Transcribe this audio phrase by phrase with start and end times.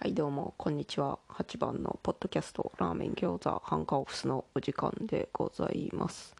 [0.00, 1.18] はいどうもこんにちは。
[1.28, 6.36] 8番のポッドキャストラーメン餃子ハンカオフスのお時間でございます。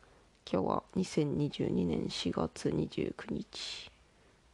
[0.48, 3.90] 今日は2022年4月29日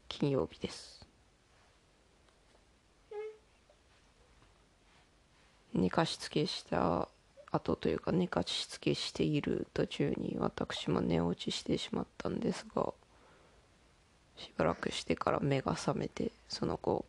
[0.09, 1.06] 金曜日です。
[5.75, 7.07] 寝かしつけした
[7.52, 12.95] 後というか寝かしつけしている途中に私も寝落ちしてしまったんですが
[14.39, 17.05] しばらくしてから目が覚めてその後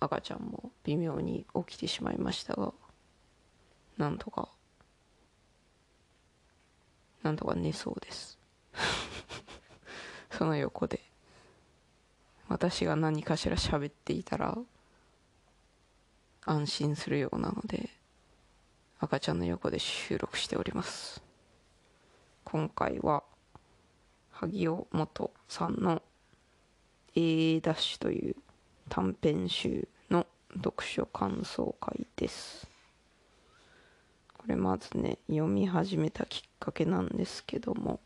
[0.00, 2.72] 赤ちゃんも微妙に起きてしまいましたが
[3.98, 4.48] なんとか
[7.22, 8.38] なんとか寝そうです。
[10.30, 11.00] その横で
[12.48, 14.56] 私が何かしら喋っていたら
[16.46, 17.90] 安心するようなので
[18.98, 21.22] 赤ちゃんの横で収録しております。
[22.44, 23.22] 今回は
[24.30, 26.02] 萩尾元さんの
[27.14, 28.36] A ダッシュという
[28.90, 32.68] 短編集の読書感想会です。
[34.36, 38.00] これまずね読み始めたきっかけなんですけども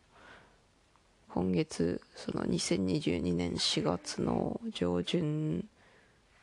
[1.30, 5.66] 今月その2022年4月の上旬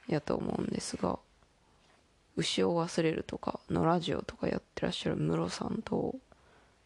[0.08, 1.20] やと思うんですが
[2.36, 6.16] 「牛を忘れる」とかのラジオとかやってらっしゃるムロさんと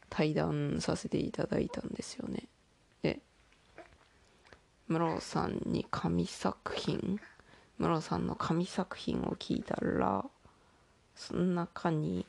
[0.09, 2.49] 対談させていただいたんですよね。
[3.01, 3.21] で
[4.87, 7.17] ムロさんに紙作品
[7.77, 10.25] ムロさんの紙作品を聞いたら
[11.15, 12.25] その中に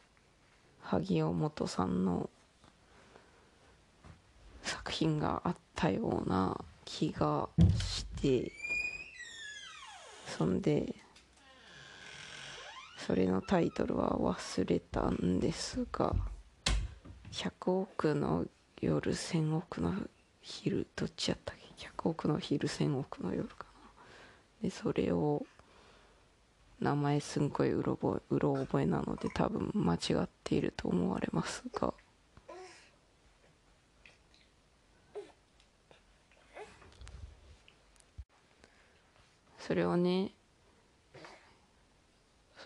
[0.81, 2.29] 萩尾元さんの
[4.63, 8.51] 作品があったような気がして
[10.27, 10.95] そんで
[12.99, 16.15] それのタイトルは忘れたんですが
[17.31, 18.47] 「100億の
[18.81, 19.95] 夜1000億の
[20.43, 23.66] 昼」どっちやったっけ？100億の昼1000億の夜か。
[24.63, 25.45] でそれを
[26.81, 31.95] 名前すんごいうろぼうろ覚えなので多分間違っていると思われますが。
[39.59, 40.31] それをね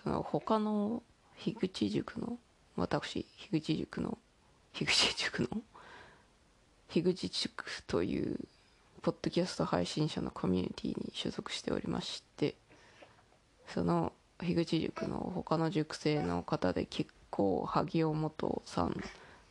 [0.03, 1.03] その他の
[1.39, 2.39] 樋口塾の
[2.77, 4.19] 私樋口塾の
[4.75, 5.63] 樋口塾の
[6.91, 8.39] 樋口塾という
[9.03, 12.55] ポッドキャスト配信者のコミュニティに所属しておりまして
[13.67, 18.97] その樋口塾の他の塾生の方で結構萩尾元さん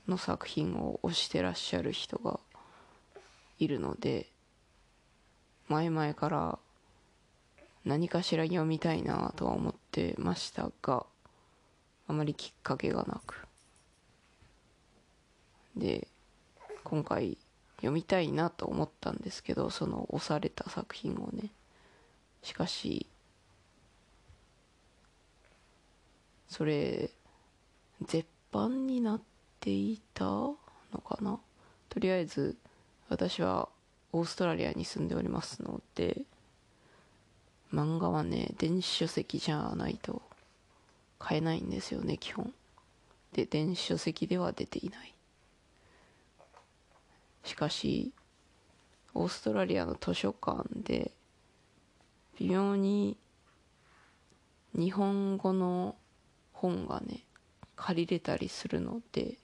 [0.07, 2.39] の作品を推してらっしゃる人が
[3.57, 4.27] いるので
[5.67, 6.59] 前々から
[7.85, 11.05] 何かしら読みたいなとは思ってましたが
[12.07, 13.47] あまりきっかけがなく。
[15.75, 16.07] で
[16.83, 17.37] 今回
[17.79, 21.49] 読みたいなと思ったんですけどその押された作品をね。
[22.43, 23.05] しかし
[26.47, 27.09] それ
[28.05, 29.21] 絶版になっ
[29.59, 30.57] ていたの
[31.07, 31.39] かな？
[31.89, 32.55] とりあえず
[33.09, 33.69] 私は
[34.13, 36.21] オーストラリアに住んでおりますので
[37.73, 40.21] 漫画はね電子書籍じゃないと
[41.19, 42.53] 買えないんですよね基本。
[43.33, 45.13] で電子書籍では出ていない。
[47.43, 48.11] しかし
[49.13, 51.11] オーストラリアの図書館で
[52.37, 53.17] 微妙に
[54.75, 55.95] 日本語の
[56.53, 57.25] 本がね
[57.75, 59.37] 借りれたりするので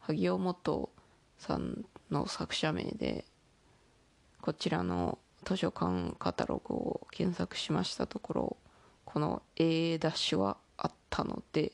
[0.00, 0.90] 萩尾元
[1.38, 3.24] さんの作者名で
[4.40, 8.56] こちらの図書館カタログを検索しましたところ
[9.04, 11.72] この A ダッシュはあったので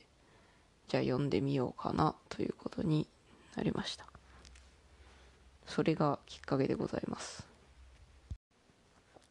[0.88, 3.06] じゃあ読んでみようかなということに
[3.56, 4.15] なりました。
[5.66, 7.46] それがきっかけでございます。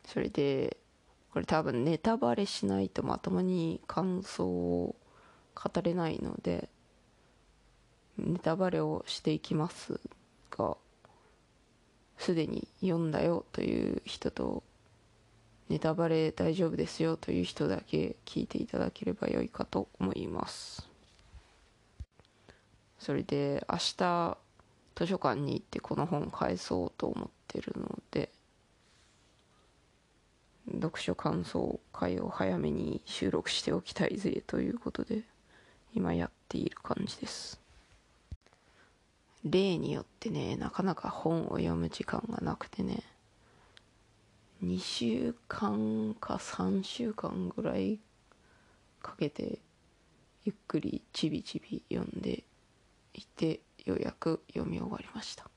[0.05, 0.77] それで
[1.31, 4.95] これ多分ネタバレしないとまともに感想を
[5.55, 6.69] 語れないので
[8.17, 9.99] ネタバレをしていきます
[10.51, 10.77] が
[12.17, 14.63] すでに読んだよという人と
[15.67, 20.87] ネタバレ大丈夫ですよという人だけ聞いていただければよいかと思います。
[22.99, 24.37] それで明日
[24.95, 28.29] 図書館に行ってこの本返そうと思ってるので
[30.71, 35.21] 読書感想会を早めに収録しておきたいぜということで
[35.93, 37.59] 今やっている感じです。
[39.43, 43.03] 例によってねなかなか本を読む時間がなくてね
[44.63, 47.99] 2週間か3週間ぐらい
[49.03, 49.59] かけて
[50.45, 52.43] ゆっくりちびちび読んで
[53.13, 55.49] いてようやく読み終わりました。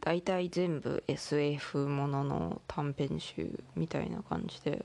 [0.00, 4.84] 大体全部 SF ものの短編集みたいな感じで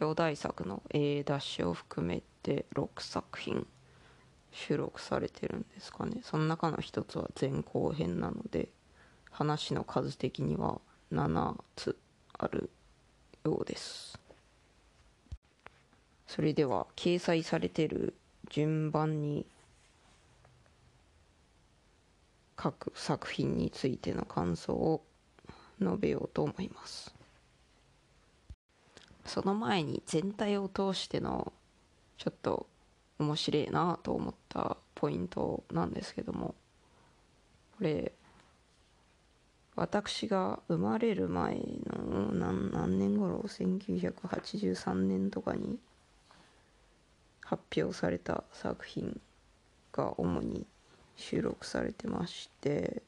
[0.00, 3.66] 表題作の A ダッシュを含めて6作品
[4.52, 6.20] 収録されてるんですかね。
[6.22, 8.70] その中の一つは前後編なので
[9.30, 10.80] 話の数的には
[11.12, 11.98] 7つ
[12.38, 12.70] ある
[13.44, 14.18] ようです。
[16.26, 18.14] それでは掲載されてる
[18.48, 19.46] 順番に
[22.56, 25.04] 各作品についての感想を
[25.80, 27.14] 述べようと思います。
[29.26, 31.52] その前に全体を通しての
[32.16, 32.66] ちょっと
[33.18, 36.54] 面白いなと思ったポイントなんですけども
[37.76, 38.12] これ
[39.74, 45.78] 私が生まれる前の何何年頃？1983年とかに
[47.42, 49.20] 発表された作品
[49.92, 50.66] が主に
[51.16, 53.02] 収録されてまして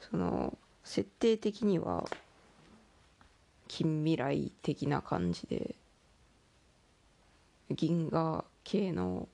[0.00, 2.08] その設定的には
[3.68, 5.74] 近未来的な感じで
[7.70, 9.28] 銀河系の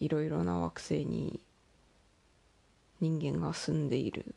[0.00, 1.40] いろいろな惑星に
[3.00, 4.34] 人間が住んでいる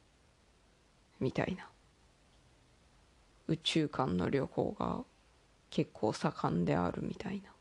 [1.20, 1.72] みたいな。
[3.52, 5.04] 宇宙間の旅行が
[5.70, 7.52] 結構盛んであるみたいな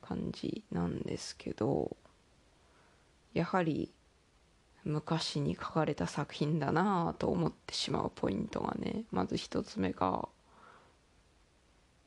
[0.00, 1.96] 感じなんですけど
[3.34, 3.92] やはり
[4.84, 10.28] 昔に書かれた作品だなぁと思ってしまうポイントがねまず一つ目が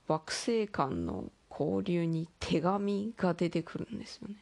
[0.08, 4.36] 惑星間の交流に手紙が出てくるんですよね。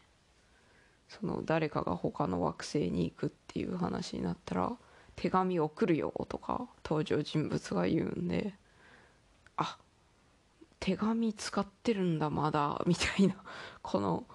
[1.07, 4.73] その誰かが他の惑星に行くっていう話になったら
[5.15, 8.53] 手紙送るよとか登場人物が言うんで
[9.55, 9.77] あ
[10.79, 13.35] 手紙使ってるんだまだみたいな
[13.81, 14.25] この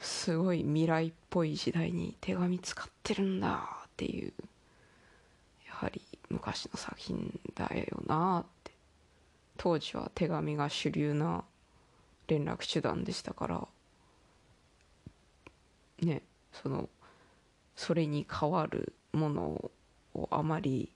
[0.00, 4.32] すごい未来っぽい時代に手紙使ってるんだっていう
[5.66, 6.00] やはり
[6.30, 8.72] 昔の作品だよなって。
[9.58, 11.44] 当時は手紙が主流な
[12.28, 13.68] 連絡手段でしたから。
[16.00, 16.88] ねその
[17.76, 19.70] それに代わるもの
[20.14, 20.90] をあまり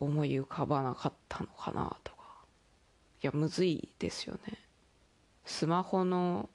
[0.00, 2.18] 思い浮かばなかったのかなとか。
[3.22, 4.63] いやむずいですよね。
[5.44, 6.48] スマホの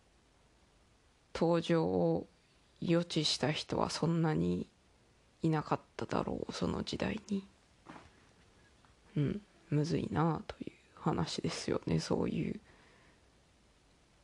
[1.34, 2.28] 登場を
[2.82, 4.68] 予知した人はそんなに
[5.42, 7.46] いなかっただろうその時代に。
[9.16, 12.60] うんむずいなあという話ですよねそういう。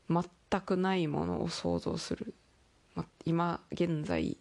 [0.10, 2.34] 全くないものを想像する、
[2.94, 4.38] ま、今現在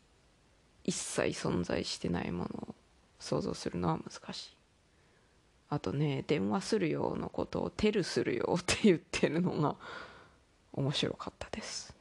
[0.85, 2.75] 一切存在してないものを
[3.19, 4.57] 想像するのは難しい。
[5.71, 9.77] あとね電話するよのことを「テルするよ」って言ってるのが
[10.75, 11.95] 面白かったです。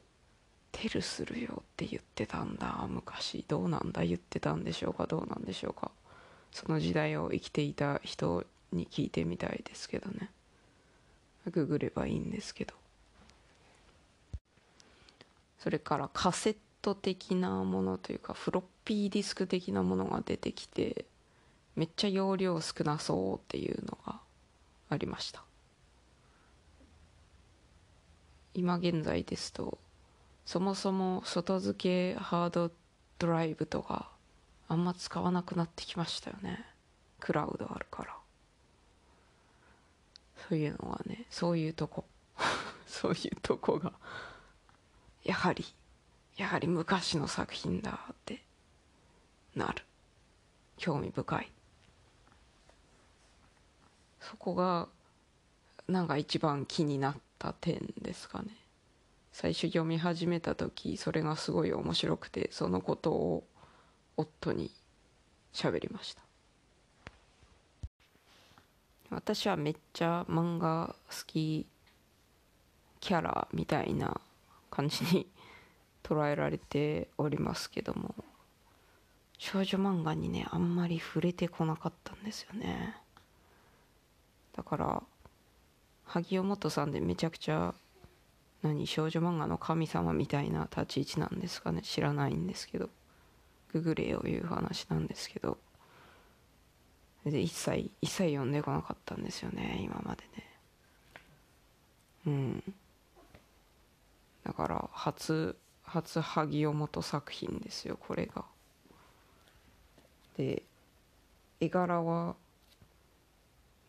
[0.72, 2.84] テルするよって言ってたんだ。
[2.88, 5.06] 昔どうなんだ言ってたんでしょうか。
[5.06, 5.90] どうなんでしょうか。
[6.50, 10.30] その時代を生きていた人に聞いてみたいですけどね。
[11.50, 12.74] ググればいいんですけど。
[15.60, 21.06] それからカセット的なものというかフロッピーディスク的なものが出てきて
[21.76, 24.20] めっちゃ容量少なそうっていうのが
[24.90, 25.42] ありました。
[28.54, 29.78] 今現在ですと
[30.46, 32.70] そもそも外付けハード
[33.18, 34.10] ドライブとか
[34.68, 36.64] あんま使わなくなってきましたよね。
[37.20, 38.16] クラウドあるから。
[40.48, 42.04] そういうのはねそういうとこ。
[42.86, 43.92] そういうとこが
[45.24, 45.64] やはり
[46.36, 48.42] やはり昔の作品だって
[49.54, 49.84] なる。
[50.76, 51.52] 興味深い。
[54.20, 54.88] そこが
[55.88, 58.48] なんか一番気になった点ですかね。
[59.32, 63.44] 最初読み始めた時それがすごい面白くてそのことを
[64.16, 64.70] 夫に
[65.52, 66.22] 喋りました。
[69.10, 71.66] 私はめっちゃ漫画好き
[73.00, 74.20] キャラみたいな
[74.70, 75.26] 感じに
[76.02, 78.14] 捉えられておりますけども
[79.38, 82.96] 少女漫画にねあんまり触れてこなかったんですよね。
[84.56, 85.02] だから
[86.06, 87.74] 萩尾元さんでめちゃくちゃ
[88.62, 91.82] 何少女漫画の神様みたいな立ち位置なんですかね。
[91.82, 92.88] 知らないんですけど。
[93.72, 95.58] ググれよいう話なんですけど。
[97.24, 100.46] で一切一切読んでこなかったんですよね今までね。
[102.26, 102.74] うん。
[104.44, 108.44] だから初初萩尾元作品ですよこれが。
[110.36, 110.62] で
[111.60, 112.34] 絵柄は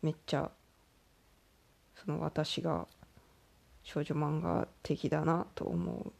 [0.01, 0.49] めっちゃ
[2.05, 2.87] その私が
[3.83, 6.11] 少女漫画的だなと思う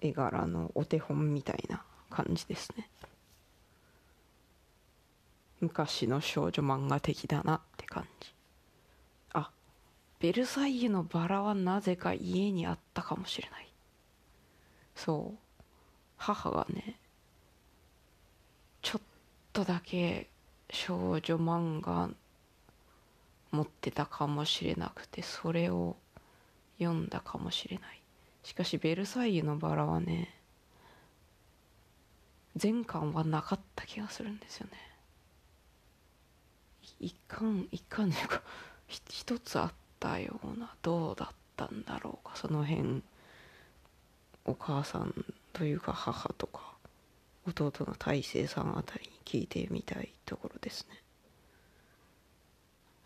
[0.00, 2.88] 絵柄のお手本みたいな感じですね。
[5.60, 8.34] 昔の少女漫画的だなって感じ。
[9.32, 9.50] あ
[10.20, 13.68] ベルサイユのバラはなぜか家にあったかもしれない。
[14.94, 15.38] そう。
[16.16, 16.98] 母がね
[18.82, 19.02] ちょっ
[19.52, 20.28] とだけ
[20.70, 22.08] 少女漫画
[23.54, 25.96] 持ってたかもしれなくてそれを
[26.78, 28.00] 読んだかもしれない。
[28.42, 30.34] しかし「ベルサイユのバラ」はね
[32.56, 34.72] 全巻はなかった気がするんですよね。
[37.00, 38.42] 一巻一巻というか
[38.88, 42.36] 一つあったようなどうだったんだろうか。
[42.36, 43.02] その辺
[44.44, 46.74] お母さんというか母とか
[47.46, 51.03] 弟の大勢さんあたりに聞いてみたいところですね。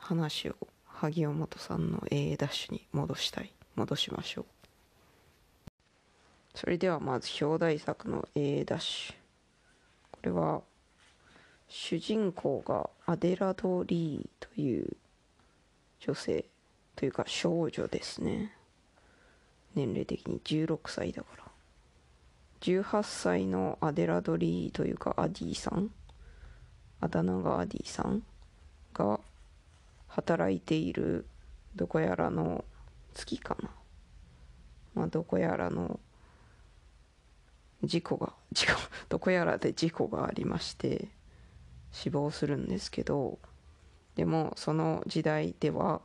[0.08, 3.52] 話を萩尾本さんの A ダッシュに戻したい。
[3.76, 4.44] 戻しましょう。
[6.54, 9.14] それではまず表題作の A ダッシュ。
[10.12, 10.62] これは
[11.68, 14.96] 主人公がアデラド・リーという
[16.00, 16.46] 女性
[16.96, 18.56] というか少女ですね。
[19.74, 21.44] 年齢的に16歳だから。
[22.62, 25.90] 18歳のアデラドリーというかアディさん。
[27.02, 28.22] あだ名がアディさん
[28.94, 29.20] が
[30.08, 31.26] 働いている
[31.76, 32.64] どこやらの
[33.14, 33.70] 月かな。
[34.94, 36.00] まあどこやらの
[37.84, 38.72] 事故が事故
[39.08, 41.08] どこやらで事故がありまして
[41.92, 43.38] 死亡するんですけど
[44.16, 46.02] でもその時代では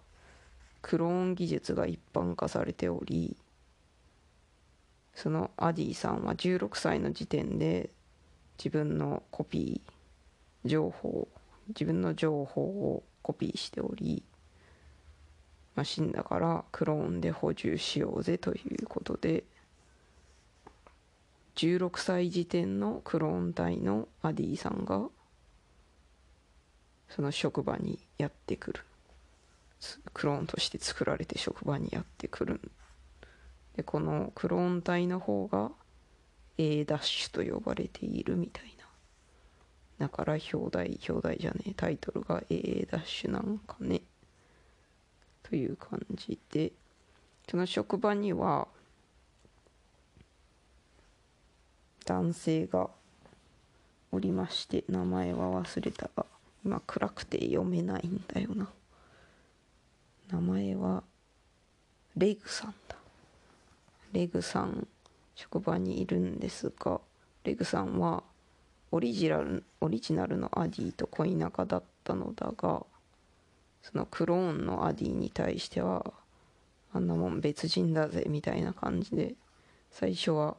[0.82, 3.36] クローン技術が一般化されており
[5.16, 7.90] そのアディさんは16歳の時点で
[8.58, 11.28] 自分のコピー情報
[11.70, 14.22] 自分の情報をコピーしており、
[15.76, 19.44] まあ、死んだからクローンで補充しようぜということで
[21.56, 25.08] 16歳時点のクローン体のアディさんが
[27.10, 28.82] その職場にやってくる。
[30.14, 32.60] クローンとして作られて職場にやってくる。
[33.76, 35.72] でこのクローン体の方が
[36.58, 38.83] A ダッシュと呼ばれているみたいな。
[40.04, 44.02] だから表題表題じゃねえタイトルが A ダッシュなんかね。
[45.44, 46.74] という感じで。
[47.50, 48.68] その職場には
[52.06, 52.90] 男性が
[54.12, 56.26] おりまして名前は忘れたが
[56.66, 58.68] 今暗くて読めないんだよな。
[60.30, 61.02] 名前は
[62.18, 62.98] レグさんだ。
[64.12, 64.86] レグさん
[65.34, 67.00] 職場にいるんですが
[67.46, 68.24] レグさんは
[68.94, 72.86] オリジナルオリジナルのアディと恋仲だったのだが
[73.82, 76.14] そのクローンのアディに対しては
[76.94, 79.34] あんなもん別人だぜみたいな感じで
[79.90, 80.56] 最初は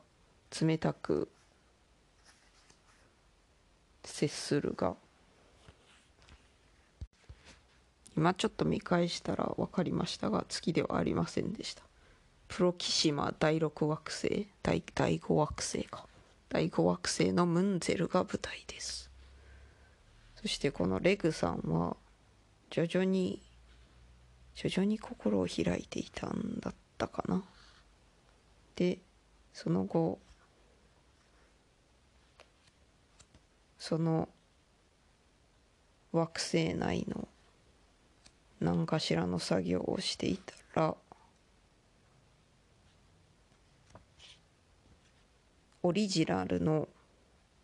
[0.61, 1.29] 冷たく
[4.03, 4.97] 接するが
[8.17, 11.85] 今ちょっと見返したら分かりましたが月ではありませんでした。
[12.49, 16.07] プロキシマ第6惑星第第5惑星か。
[16.55, 19.11] 第5惑星のムンゼルが舞台です。
[20.41, 21.97] そしてこのレグさんは
[22.71, 23.43] 徐々に
[24.55, 27.43] 徐々に心を開いていたんだったかな。
[28.77, 29.01] で
[29.53, 30.21] その後
[33.77, 34.29] その
[36.13, 37.27] 惑星内の
[38.61, 40.95] 何かしらの作業をしていたら
[45.85, 46.89] オリジナルの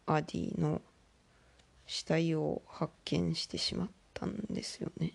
[0.04, 0.82] アディの
[1.86, 5.14] 死体を発見してしまったんですよね。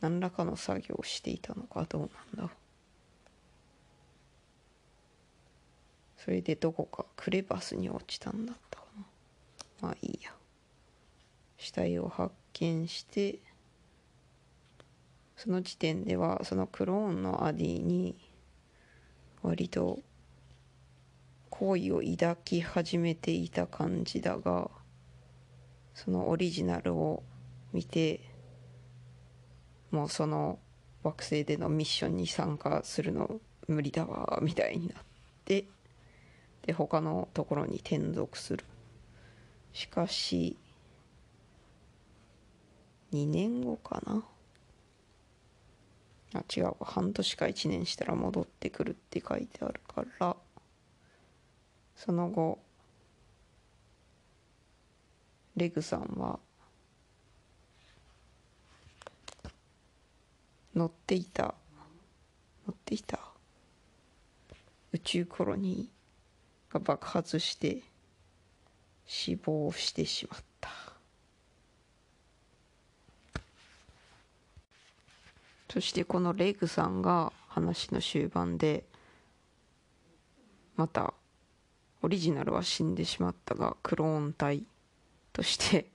[0.00, 2.52] 何らかの作業をしていたのかどうなんだ
[6.16, 9.04] それでどこかクレバスに落ちたんだったかな。
[9.82, 10.32] まあいいや。
[11.58, 13.38] 死体を発見して
[15.36, 18.16] その時点ではそのクローンのアディに
[19.42, 19.98] 割と
[21.50, 24.70] 好意を抱き始めていた感じだが
[25.94, 27.22] そのオリジナルを
[27.72, 28.20] 見て
[29.90, 30.58] もうその
[31.02, 35.04] 惑星でのミッションに参加するの無理だわみたいになっ
[35.44, 35.64] て
[36.66, 38.64] で他のところに転属する。
[39.72, 40.56] しかし
[43.12, 44.22] 2年後かな？
[46.34, 50.36] あ違う半年か1年したら戻ってくるって書いてあるから。
[51.96, 52.58] その後
[55.56, 56.40] レグさんは
[60.74, 61.54] 乗っていた。
[62.66, 63.18] 乗っていた？
[64.92, 67.82] 宇宙コロニーが爆発して
[69.04, 70.51] 死亡してしまった。
[75.72, 78.84] そしてこのレイグさんが話の終盤で
[80.76, 81.14] また
[82.02, 84.64] オリジナルは死んでしまったがクローン体
[85.32, 85.86] として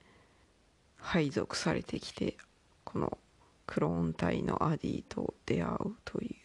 [0.98, 2.38] 配属されてきて
[2.86, 3.20] この
[3.68, 6.36] クローン体のアディと出会うという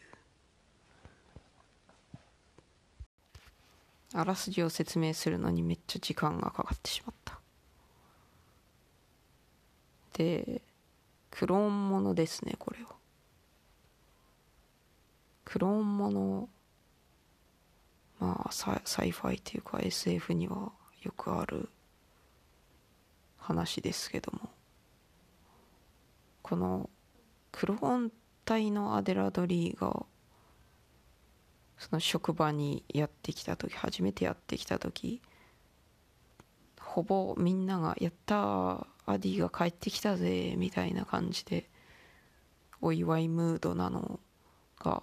[4.13, 7.39] あらすじを説明するのにめっちゃ時間がかかってしまった。
[10.19, 10.61] で
[11.31, 13.02] クローンものですねこれは。
[15.53, 16.49] クローンもの
[18.19, 21.69] まあサ sci-fi というか SF にはよくある
[23.37, 24.49] 話ですけども。
[26.41, 26.89] この
[27.51, 28.13] クローン
[28.47, 30.07] 体のアデラドリーが
[31.77, 35.21] その職場にやってきた時初めてやってきた時
[36.81, 41.69] ほぼみんなが「やったアディが帰ってきたぜ」みたいな感じで
[42.81, 44.19] お祝いムードなの
[44.79, 45.03] が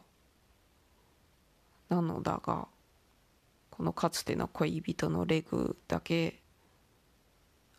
[1.89, 2.67] なのだが
[3.71, 6.39] このかつての恋人のレグだけ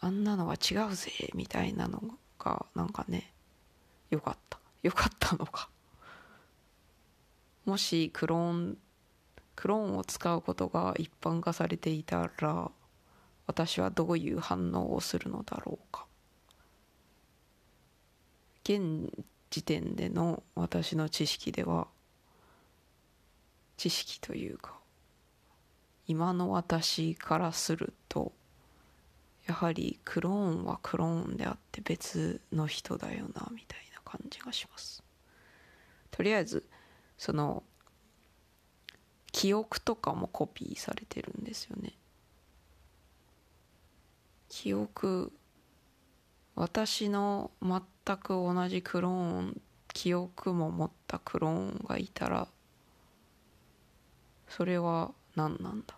[0.00, 2.02] あんなのは違うぜみたいなの
[2.38, 3.33] がなんかね
[4.11, 4.59] よかった。
[4.83, 5.69] よかったのか。
[7.64, 8.79] もしクローン
[9.55, 12.71] クローンを使うことが一般化されていたら
[13.47, 16.07] 私はどういう反応をするのだろうか。
[18.64, 19.11] 現
[19.50, 21.88] 時点での私の知識では
[23.81, 24.75] 知識というか
[26.07, 28.31] 今の私からすると
[29.47, 35.03] やはりクローンはクローンであって別の人だよなみたいな感じがします。
[36.11, 36.69] とりあえず
[37.17, 37.63] その
[39.33, 41.95] 記憶とかもコピーされてるんですよね。
[44.51, 45.33] 記憶
[46.54, 47.81] 私の全
[48.19, 52.47] く同じクローン記憶も持ったクローンがいたら
[54.50, 55.95] それは何なんだ？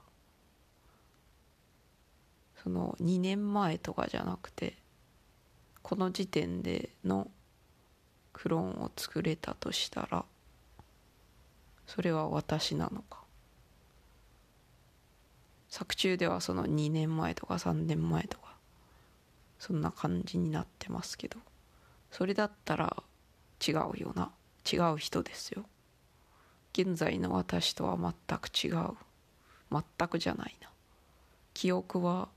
[2.62, 4.74] その2年前とかじゃなくて
[5.82, 7.28] この時点での
[8.32, 10.24] クローンを作れたとしたら
[11.86, 13.18] それは私なのか？
[15.68, 18.54] 作中ではその2年前とか3年前とか
[19.58, 21.38] そんな感じになってますけど
[22.10, 23.02] それだったら
[23.66, 24.30] 違うよな。
[24.70, 25.64] 違う人ですよ。
[26.72, 28.96] 現在の私とは全く違う。
[29.70, 30.68] 全くじゃないな。
[31.54, 32.28] 記憶は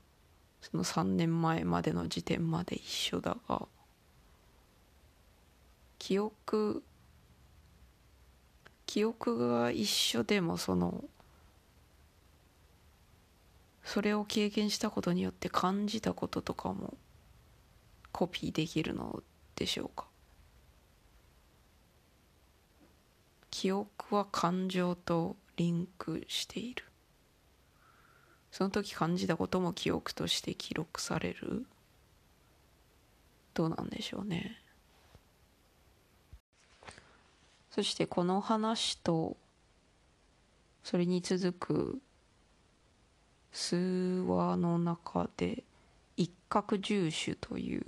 [0.60, 3.66] その3年前までの時点まで一緒だが
[5.98, 6.82] 記憶
[8.86, 11.04] 記憶が一緒でもその
[13.84, 16.94] それを経験したことによって感じたこととかも
[18.10, 19.22] コピーできるの
[19.54, 20.06] でしょうか。
[23.58, 26.84] 記憶は感情とリンクしている。
[28.50, 31.64] その時感じたことも記憶として記録される。
[33.54, 34.60] どうなんでしょうね。
[37.70, 39.38] そしてこの話と
[40.84, 41.98] それに続く
[43.52, 45.64] 数話の中で
[46.18, 47.86] 一角獣種という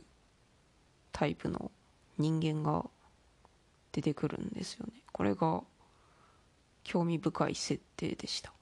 [1.12, 1.70] タイプの
[2.16, 2.86] 人間が
[3.92, 5.02] 出てくるんですよね。
[5.18, 5.64] これが
[6.84, 8.52] 興味深い設定でした。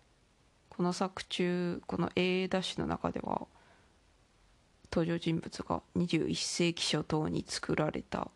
[0.71, 3.47] この作中この A ダッシュの中では
[4.91, 8.31] 登場人物が21世紀初頭に作られた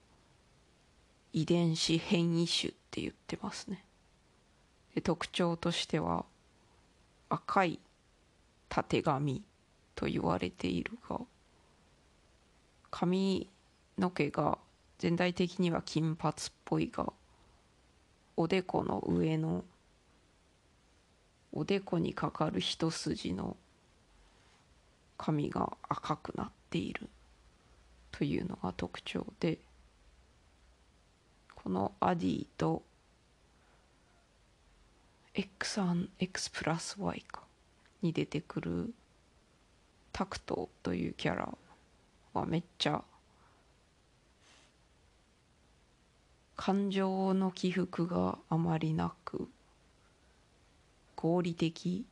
[1.32, 3.86] 遺伝子変異種って言ってますね。
[4.94, 6.26] で特徴としては
[7.30, 7.80] 赤い
[8.68, 9.42] たてがみ
[9.94, 11.20] と言われているが
[12.90, 13.48] 髪
[13.96, 14.58] の毛が
[14.98, 16.34] 全体的には金髪っ
[16.66, 17.10] ぽいが
[18.36, 19.64] おでこの上の
[21.52, 23.56] おでこにかかる一筋の
[25.18, 27.08] 髪が赤くなっている
[28.12, 29.58] というのが特徴で
[31.54, 32.82] このアディと
[35.34, 37.42] X1、X プラス Y か
[38.02, 38.94] に出てくる
[40.12, 41.54] タクトというキャラ
[42.32, 43.02] はめっちゃ
[46.62, 49.48] 感情の起伏があまりなく
[51.16, 52.04] 合理的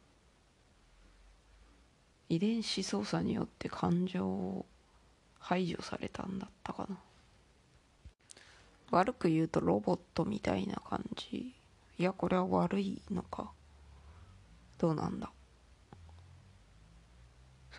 [2.30, 4.64] 遺伝子操作によって感情を
[5.38, 6.96] 排除されたんだったかな。
[8.90, 11.54] 悪く言うとロボットみたいな感じ。
[11.98, 13.50] いやこれは悪いのか。
[14.78, 15.30] どうなんだ。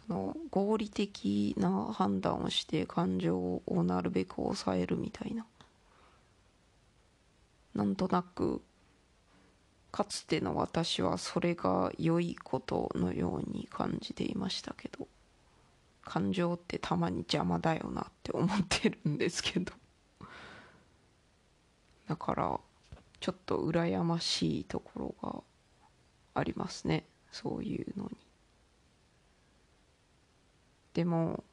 [0.07, 5.47] その合理的な判断をして感情をなるべく抑えるみたいな。
[7.73, 8.61] なんとなく
[9.91, 15.07] かつての私はそれが良いことのように感じていましたけど
[16.03, 19.73] 感情ってたまに邪魔だよなって思ってるんですけど。
[22.07, 22.59] だから
[23.19, 25.43] ちょっと羨ましいところ
[26.33, 28.17] がありますねそういうのに。
[30.95, 31.43] でも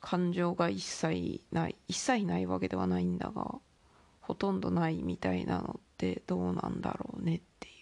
[0.00, 3.58] 感情が一切ない一切ないわけではないんだが
[4.28, 7.74] ほとんどないみたいなのってどうなんだろうねっていう。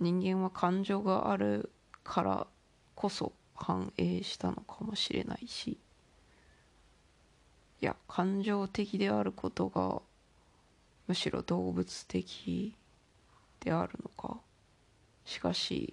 [0.00, 1.70] 人間は感情がある
[2.02, 2.46] から
[2.94, 5.72] こそ反映したのかもしれないし。
[7.82, 10.00] いや感情的であることが
[11.06, 12.74] むしろ動物的
[13.60, 14.40] であるのか。
[15.26, 15.92] しかし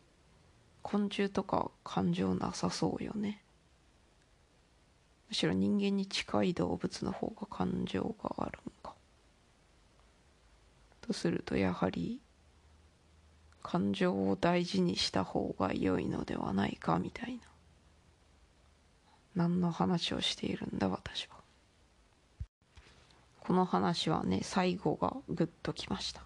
[0.84, 3.44] 昆虫とか感情なさそうよね。
[5.30, 8.96] むしろ人間に近い動物の方が感情があるんか。
[11.02, 12.20] とするとやはり
[13.62, 17.42] 感情を大事にした方が良いのではないかみたいな。
[19.36, 21.38] 何の話をしているんだ私は。
[23.40, 26.24] この話はね最後がグッときました。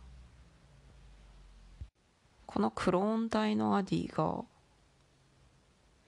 [2.45, 4.45] このクローン体のアディが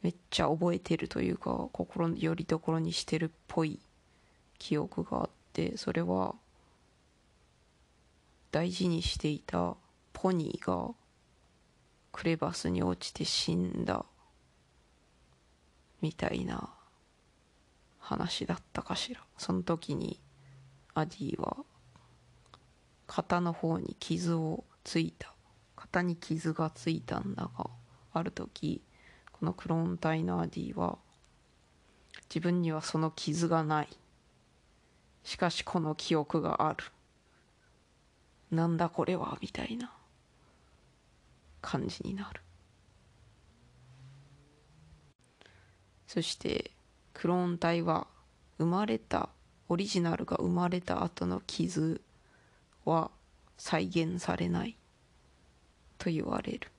[0.05, 3.79] めっちゃ覚えてるというか心のよりどころにしてるっぽい
[4.59, 6.35] 記憶があってそれは
[8.51, 9.75] 大事にしていた
[10.13, 10.93] ポニーが
[12.11, 14.05] クレバスに落ちて死んだ
[16.03, 16.69] みたいな
[17.97, 19.21] 話だったかしら。
[19.39, 20.19] その時に
[20.93, 21.57] アディは
[23.07, 25.33] 肩の方に傷をついた。
[25.75, 27.71] 肩に傷がついたんだが
[28.13, 28.83] ある時
[29.45, 30.97] のクローン体のアディは
[32.29, 33.87] 自分にはその傷がない。
[35.23, 36.83] しかしこの記憶がある。
[38.51, 39.91] なんだこれはみたいな
[41.61, 42.41] 感じになる。
[46.07, 46.71] そして
[47.13, 48.07] クローン体は
[48.57, 49.29] 生まれた
[49.67, 52.01] オリジナルが生まれた後の傷
[52.85, 53.09] は
[53.57, 54.77] 再現されない
[55.97, 56.71] と言われる。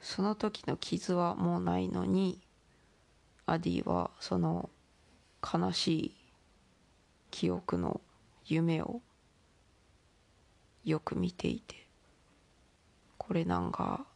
[0.00, 2.40] その時の傷はもうないのに
[3.46, 4.70] アディはその
[5.42, 6.14] 悲しい
[7.30, 8.00] 記憶の
[8.46, 9.00] 夢を
[10.84, 11.86] よく見ていて
[13.18, 14.06] これなんか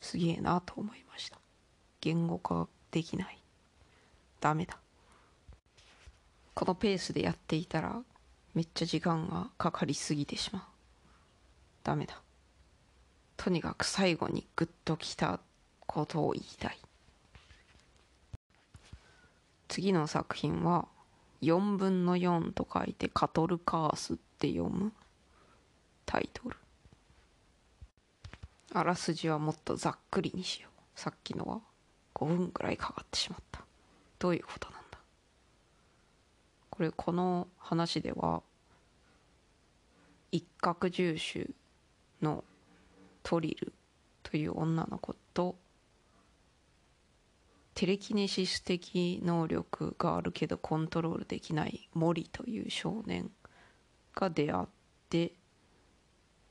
[0.00, 1.38] すげえなと思いました。
[2.00, 3.38] 言語化できない。
[4.40, 4.76] ダメだ。
[6.54, 8.02] このペースでやっていたら
[8.54, 10.62] めっちゃ時間がかかりすぎてしまう。
[11.84, 12.20] ダメだ。
[13.42, 15.40] とにかく最後にグッときた
[15.80, 16.78] ことを言いたい。
[19.66, 20.86] 次の作品は
[21.40, 24.92] 4分の4と書いてカトルカースって読む
[26.06, 26.56] タイトル。
[28.74, 31.00] あらすじはもっとざっくりにしよう。
[31.00, 31.60] さっきのは
[32.14, 33.64] 5分くらいかかってしまった。
[34.20, 34.98] どういうことなんだ？
[36.70, 38.44] これこの話では
[40.30, 41.46] 一角住種
[42.22, 42.44] の
[43.22, 43.72] トリル
[44.22, 45.56] という女の子と
[47.74, 53.30] テレキネシス的能力があるけどコントロールできない森という少年
[54.14, 54.66] が出会っ
[55.08, 55.32] て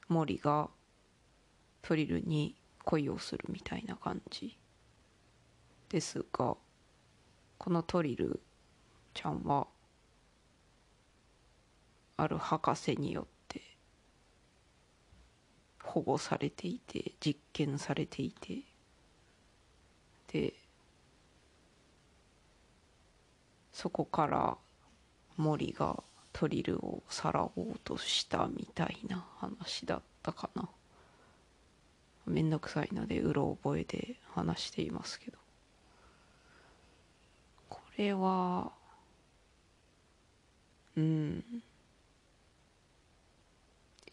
[0.07, 0.69] 森が
[1.81, 4.57] トリルに恋をするみたいな感じ
[5.89, 6.55] ですが
[7.57, 8.41] このトリル
[9.13, 9.67] ちゃんは
[12.17, 13.40] ある博士によって
[15.83, 18.59] 保護されていて実験されていて。
[20.31, 20.53] で
[23.73, 24.57] そこから
[25.37, 30.69] 森がトリルをさらおうとしたみたいな話だったかな。
[32.25, 35.37] めんどくさいのでうろ覚えで話していますけど。
[37.69, 38.71] これは
[40.95, 41.43] うん。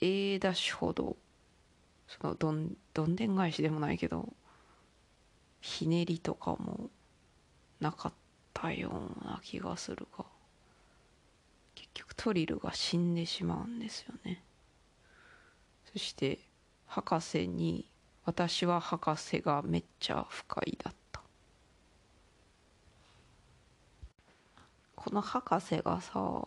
[0.00, 1.16] A ダッシュほど
[2.08, 4.32] そのどんどんでん返しでもないけど
[5.60, 6.88] ひねりとかも
[7.80, 8.12] なかっ
[8.54, 8.90] たよ
[9.20, 10.24] うな気がするが
[11.74, 14.42] 結局トリルが死んでしまうんですよね。
[15.92, 16.38] そして
[16.86, 17.86] 博士に
[18.24, 21.22] 私は博士がめっちゃ不快だった。
[24.96, 26.42] この博士がさ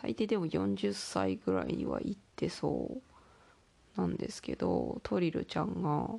[0.00, 3.11] 最低でも40歳ぐらいには行ってそう。
[3.96, 6.18] なんですけどトリルちゃんが、ま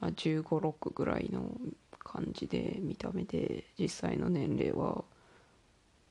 [0.00, 1.50] あ、1 5 6ぐらいの
[1.98, 5.04] 感じで見た目で実際の年齢は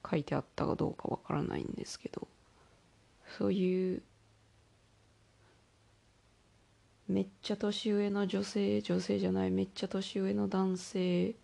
[0.09, 2.27] 書いてあったかどうかわからないんですけど
[3.37, 4.01] そういう
[7.07, 11.35] めっちゃ年上の女性女性じゃないめっちゃ年上の男性い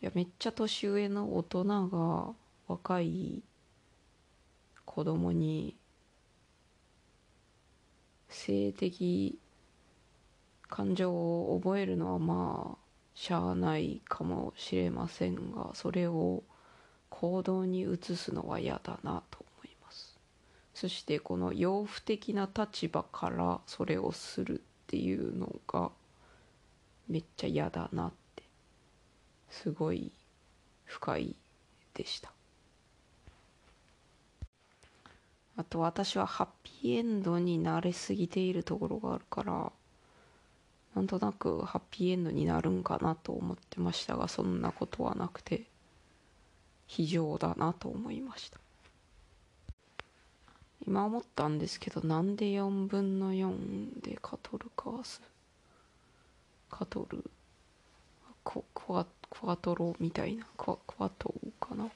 [0.00, 2.34] やめっちゃ年上の大人が
[2.68, 3.42] 若い
[4.84, 5.74] 子供に
[8.28, 9.38] 性的
[10.68, 16.44] 感情を覚えるのはまあしゃあないかもしれませんがそれを
[17.10, 20.16] 行動に移すのは嫌だなと思います。
[20.74, 25.90] そしてこの養父的な立場からそれをするっていうのが
[27.08, 28.44] めっちゃ嫌だなって
[29.50, 30.12] すごい
[30.84, 31.34] 不快
[31.94, 32.37] でした。
[35.58, 39.72] あと私はハッピーエンドに慣れすぎているところがあるから
[40.94, 45.64] なんとなくハッピーエンドになるんかなと思ってましたがそんなことはなくて
[46.86, 48.58] 非常だなと思いました。
[50.86, 55.20] 今思ったんですけどなんで4分の4でカトルカース？
[56.70, 57.24] カトル
[58.44, 61.90] コクワクワトロみたいなクワクワトーかな？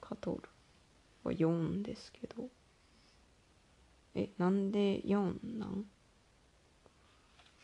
[0.00, 0.48] カトル。
[1.32, 2.48] 4ですけど。
[4.14, 5.84] えなんで4なん？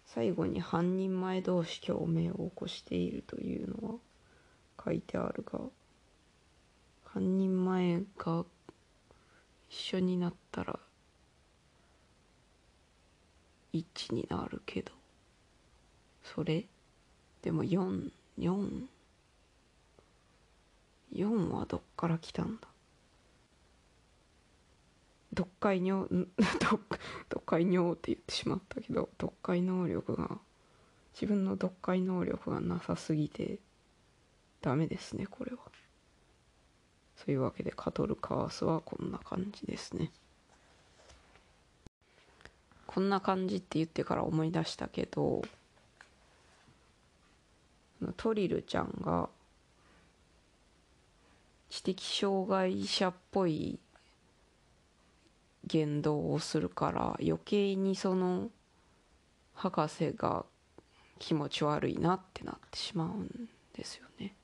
[0.07, 3.99] 最後に半人前同士共鳴を起こしているというのは
[4.85, 5.59] 書いてあるが
[7.07, 8.45] 半人前が
[9.69, 10.79] 一緒になったら
[13.73, 14.93] 1になるけど
[16.23, 16.67] それ？
[17.43, 18.87] でも44
[21.13, 22.69] 4はどっから来たんだ？
[25.37, 26.09] 読解尿
[26.61, 26.81] 読
[27.45, 30.39] 解尿って言ってしまったけど読解能力が
[31.15, 33.59] 自分の読解能力がなさすぎて
[34.63, 35.59] ダメですねこれは。
[37.17, 40.11] そういうわけでカトルカースはこんな感じですね。
[42.87, 45.43] こんな感じって言ってから思い出したけど
[48.17, 49.29] トリルちゃんが
[51.71, 53.81] 知的障害者っぽい
[55.67, 58.51] 言動をするから余計にその
[59.55, 60.45] 博士が
[61.19, 64.35] 気持ち悪いなってなってしまうんですよね。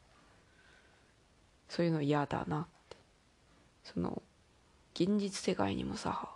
[1.69, 2.97] そういうの嫌だなって。
[3.85, 4.23] その
[4.95, 6.29] 現実世界にもさ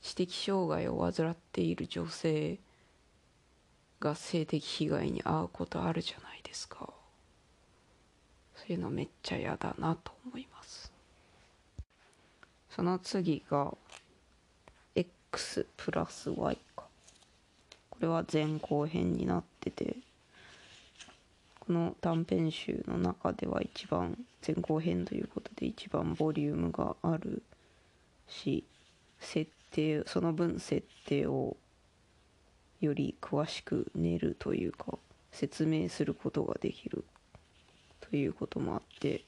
[0.00, 2.58] 知的障害を患っている女性
[4.00, 6.92] が性的被害に遭うことあるじゃないですか。
[8.56, 10.51] そういうのめっちゃ嫌だなと思います。
[12.74, 13.74] その次が
[14.94, 16.84] x プラス y か。
[17.90, 19.96] これは前後編になってて
[21.60, 27.42] この短編集の中では一番前後編ということで一番ボリュームがある
[28.26, 28.64] し
[29.20, 31.56] 設定その分設定を
[32.80, 34.98] より詳しく練るというか
[35.30, 37.04] 説明することができる
[38.00, 39.22] ということもあって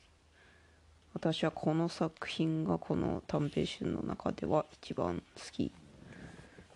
[1.14, 5.72] 私はこの作品がこの短編集の中では一番好き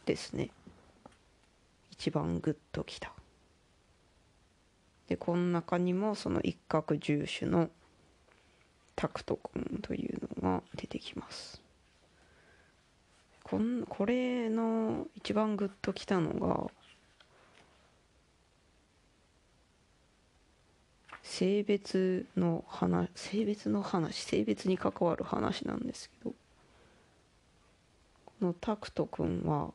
[0.07, 0.51] ですね。
[1.90, 3.12] 一番グッときた。
[5.09, 7.68] でこの中にもその一角住種の
[8.94, 11.61] タクト君というのが出てきます。
[13.42, 16.70] こんこれの一番グッときたのが
[21.28, 26.34] 性別の話性別の話性別に関わる話なんですけど
[28.24, 29.70] このタクト君は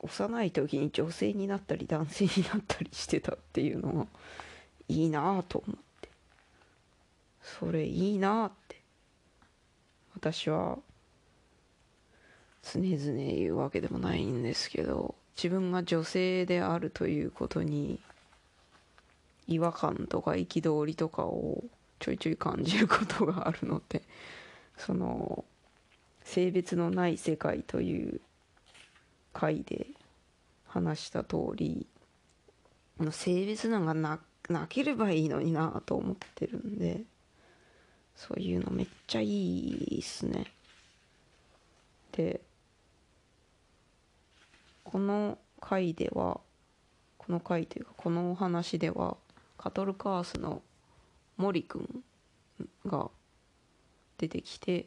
[0.00, 4.06] 幼い時に女性になったり男性になったりしてたっていうのが
[4.88, 6.08] いいなと思って。
[7.42, 8.80] それいいなって。
[10.14, 10.78] 私は
[12.62, 18.00] 常々言うわけでもないんですけど自分が女性であるということに
[19.46, 21.62] 違和感とか憤りとかを
[22.00, 24.02] ちょいちょい感じることがあるので
[24.76, 25.44] その
[26.24, 28.20] 性別のない世界という
[29.32, 29.86] 回で
[30.66, 31.86] 話した通り
[33.12, 37.02] 性別なんかななければいいのになと思ってるんで
[38.16, 40.46] そういうのめっちゃいいっすね。
[42.10, 42.40] で
[44.90, 46.40] この回では
[47.18, 49.18] この回というかこのお話では
[49.58, 50.62] カトルカースの
[51.36, 52.02] 森くん
[52.86, 53.10] が
[54.16, 54.86] 出てきて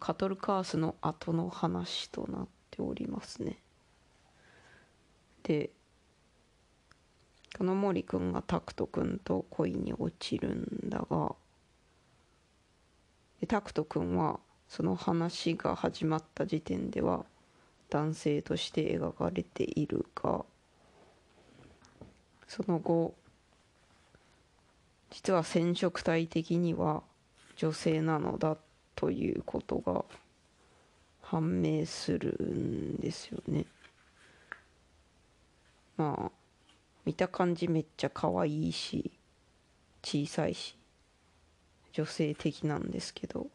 [0.00, 3.56] カトルカースの後の話となっておりますね。
[5.44, 5.70] で
[7.54, 11.34] 金森君がタクト君と恋に落ちるんだが
[13.40, 17.24] でタクト君はその話が始まった時点では
[17.90, 20.44] 男性として描かれているが
[22.46, 23.14] その後
[25.10, 27.02] 実は染色体的には
[27.56, 28.56] 女性なのだ
[28.96, 30.04] ということが
[31.22, 33.64] 判明するんですよね。
[35.96, 36.30] まあ
[37.04, 39.12] 見た感じめっちゃ可愛いし
[40.02, 40.76] 小さいし
[41.92, 43.46] 女性的なんですけど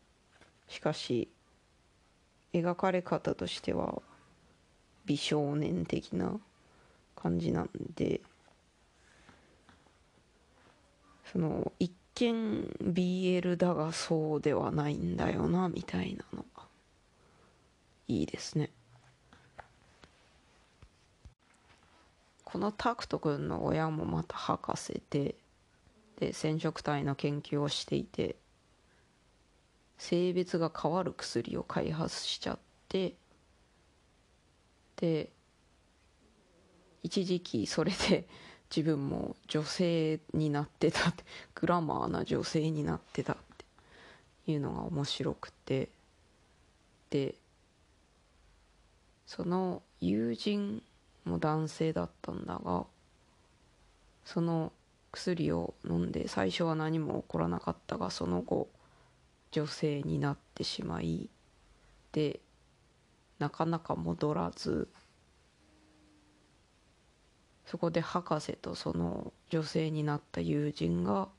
[0.68, 1.30] しかし
[2.54, 4.02] 描かれ方としては
[5.10, 6.40] 美少年的な
[7.16, 8.22] 感じなんで
[11.32, 16.64] その一見 BL だがそうではないんだよなみたいなのが
[18.08, 18.70] いいですね。
[22.44, 25.36] このタクト君の親もまた博士で
[26.20, 28.36] で染色体の研究をしていて
[29.98, 33.16] 性別が変わる薬を開発しちゃって
[35.00, 35.32] で
[37.04, 38.28] 一時期それで
[38.76, 41.24] 自分も女性になってたって
[41.56, 43.38] グラマーな女性になってたっ
[44.46, 45.90] ていうのが面白くて。
[47.10, 47.34] で
[49.26, 50.84] その友人
[51.26, 52.86] も男性だったんだが
[54.26, 54.72] その
[55.12, 58.70] 薬を飲んで最初は何も起こらなかったがその後
[59.52, 61.30] 女性になってしまい
[62.12, 62.40] で
[63.40, 64.90] なかなか戻らず
[67.66, 71.30] そこで博士とその女性になった友人が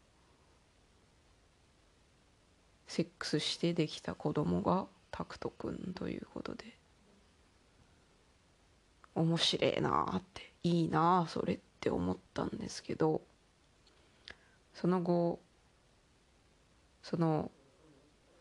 [2.87, 6.65] セックスしてできた子供がタクト君ということで
[9.15, 13.23] 面白いなあっていいなあそれって思ったんですけど
[14.73, 15.41] その後
[17.03, 17.51] その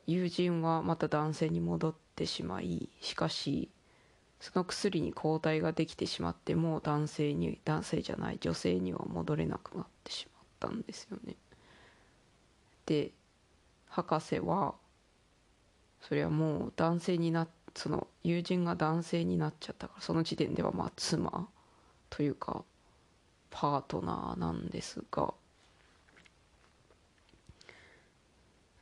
[0.07, 3.69] 友人はまた男性に戻っててしまいしかし
[4.41, 11.35] その薬に抗体ができてしまってもう男性に男性じゃない女性には戻れなくなってしまったんですよね。
[12.85, 13.11] で
[13.87, 14.75] 博士は
[16.01, 21.47] それはもう男性になその友人が男性になっちゃったからその時点ではまあ妻
[22.09, 22.63] というか
[23.49, 25.33] パートナーなんですが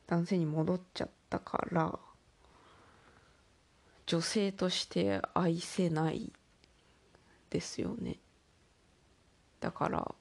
[0.06, 1.98] 男性に戻っちゃったから
[4.08, 6.32] 女性として愛せない
[7.50, 8.16] ですよね。
[9.60, 10.14] だから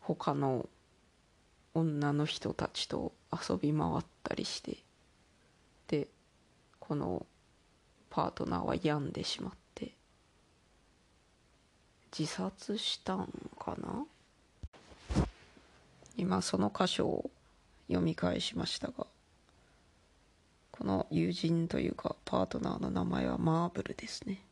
[0.00, 0.66] 他の
[1.74, 4.78] 女の人たちと遊び回ったりして
[5.88, 6.08] で
[6.78, 7.26] この
[8.08, 9.92] パートナーは病んでしまって
[12.18, 14.06] 自殺したんかな？
[16.16, 17.30] 今その箇所を
[17.88, 19.06] 読み返しましたが。
[20.78, 24.42] この友人というかパートナーの名前はマーブルですね。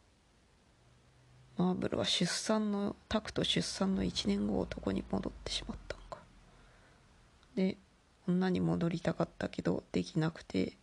[1.56, 6.18] マーブルは出産のタクと出産の1年後男に戻ってしまったのか。
[7.54, 7.76] で
[8.26, 10.76] 女に戻りたかったけどできなくて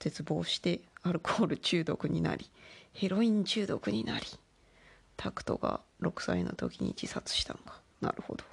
[0.00, 2.50] 絶望してアルコール中毒になり
[2.94, 4.26] ヘロイン中毒になり
[5.16, 7.80] タクトが6歳の時に自殺したのか。
[8.00, 8.44] なるほど。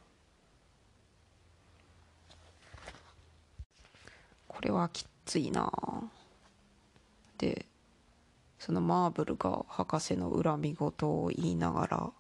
[4.48, 5.72] これはきっついな。
[7.38, 7.66] で
[8.60, 12.12] そのマーブルが博士の恨み事を言いながら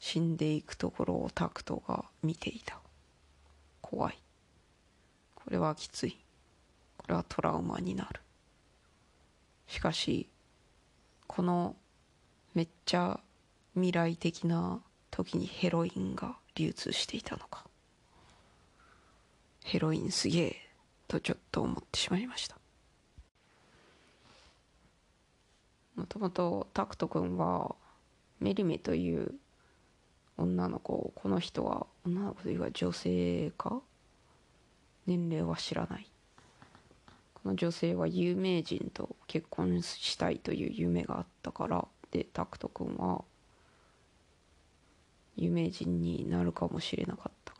[0.00, 2.78] 死んでいくところをタクトが見ていた。
[3.82, 4.18] 怖い。
[5.34, 6.16] これはきつい。
[6.96, 8.22] これはトラウマになる。
[9.66, 10.30] しかし
[11.26, 11.76] この
[12.54, 13.20] めっちゃ
[13.74, 17.66] 未来的な時にヘロインが流通していたのか。
[19.62, 20.63] ヘロインすげえ。
[21.08, 22.56] とちょっと思ってしまいました。
[25.96, 27.74] もともとタクト君は
[28.40, 29.34] メリメという
[30.36, 33.80] 女の子この人は女の子というか女性か？
[35.06, 36.10] 年齢は知らない。
[37.34, 41.86] この女性は有名人と結婚したいという夢があったから。
[42.10, 43.24] でタクト君は
[45.36, 47.54] 有名人になるかもしれなかった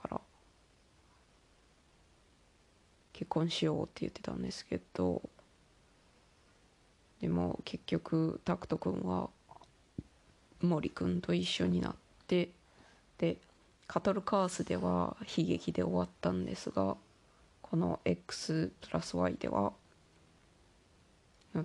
[3.14, 5.22] 結婚しようって言ってたんですけど
[7.22, 9.30] でも結局タクト君は
[10.60, 11.94] 森君と一緒になっ
[12.26, 12.50] て
[13.16, 13.38] で
[13.86, 16.96] カトルカースでは悲劇で終わったんですが
[17.62, 19.72] この X プラス Y では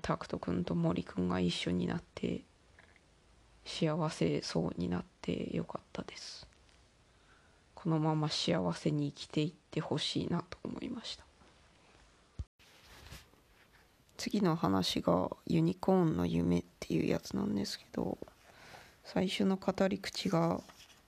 [0.01, 2.41] タクト君と森君が一緒になって
[3.65, 6.47] 幸せそうになってよかったです。
[7.75, 11.28] このまま幸せに生きていってほしいなと思いました。
[14.20, 18.17] 次の話が「ユニコーンの夢」っていうやつなんですけど
[19.05, 20.61] 最初の語り口が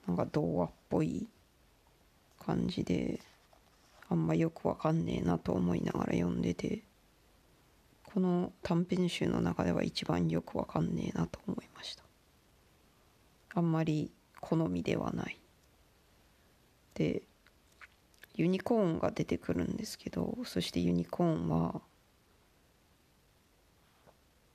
[0.08, 1.28] なんか童話っぽい
[2.40, 3.20] 感じで
[4.08, 6.84] あんまよくわかんねえなと思いながら読んでて
[8.06, 12.04] この短編集の中では一番よくわかんねえなと思いました。
[13.56, 14.10] あんまり
[14.40, 15.38] 好みではない。
[16.94, 17.24] で
[18.36, 21.82] ユニコーンが出てくるんですけどそしてユニコーンは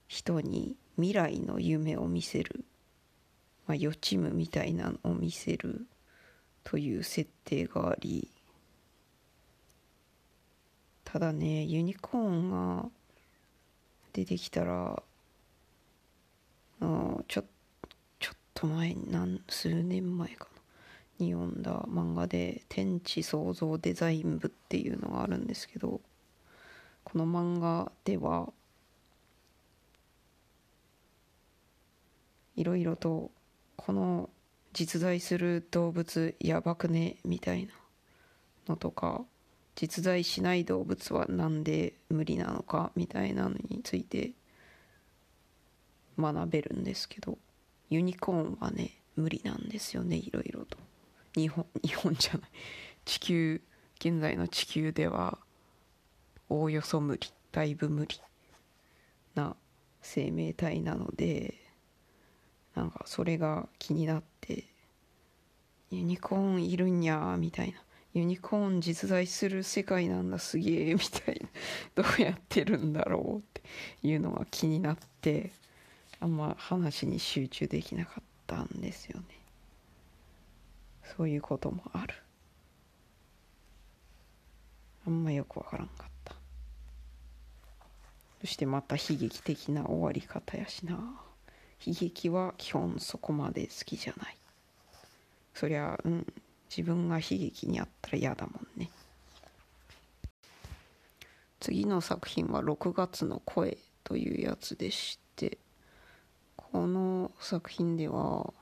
[0.09, 2.65] 人に未来の夢を見せる、
[3.67, 5.87] まあ、予知夢みたいなのを見せる
[6.65, 8.31] という設定があり。
[11.05, 12.89] ただねユニコーンが
[14.13, 15.03] 出てきたら
[16.81, 17.45] あちょ
[18.19, 20.57] ちょっと前何数年前かな。
[21.19, 26.01] に読んだ漫画で「天地創造デザイン部」っていうのがあるんですけど
[27.05, 28.53] この漫画では
[32.57, 33.31] いろいろと
[33.77, 34.31] この
[34.73, 37.73] 実在する動物やばくねみたいな
[38.69, 39.25] のとか
[39.75, 44.33] 実在しない動物は何で無理なのかみたいなのについて
[46.19, 47.39] 学べるんですけど
[47.91, 50.79] ユニコーンはね無理なんですよねいろいろと。
[51.35, 52.51] 日本日本じゃない。
[53.05, 53.61] 地球
[54.01, 55.39] 現在の地球では
[56.49, 58.21] おおよそ無理だいぶ無理
[59.35, 59.57] な
[60.03, 61.55] 生命体なので
[62.77, 64.64] なんかそれが気になって
[65.91, 67.79] ユニコーンいるんやみたいな。
[68.12, 71.49] ユニコーン実在する世界なんだすげえみたいな。
[72.03, 73.62] どうやってるんだろうって。
[74.03, 75.53] いうのが気になって
[76.20, 79.27] あんま話に集中できなかったんですよね。
[81.16, 82.14] そういうこともある。
[85.07, 86.35] あんまよくわからんかった。
[88.41, 91.26] そしてまた悲劇的な終わり方やしな。
[91.87, 94.37] 悲劇は基本そこまで好きじゃない。
[95.55, 96.26] そりゃうん。
[96.68, 98.91] 自分が悲劇にあったら嫌だもんね。
[101.61, 105.59] 次の作品は「6月の声」というやつでして
[106.57, 108.53] この作品では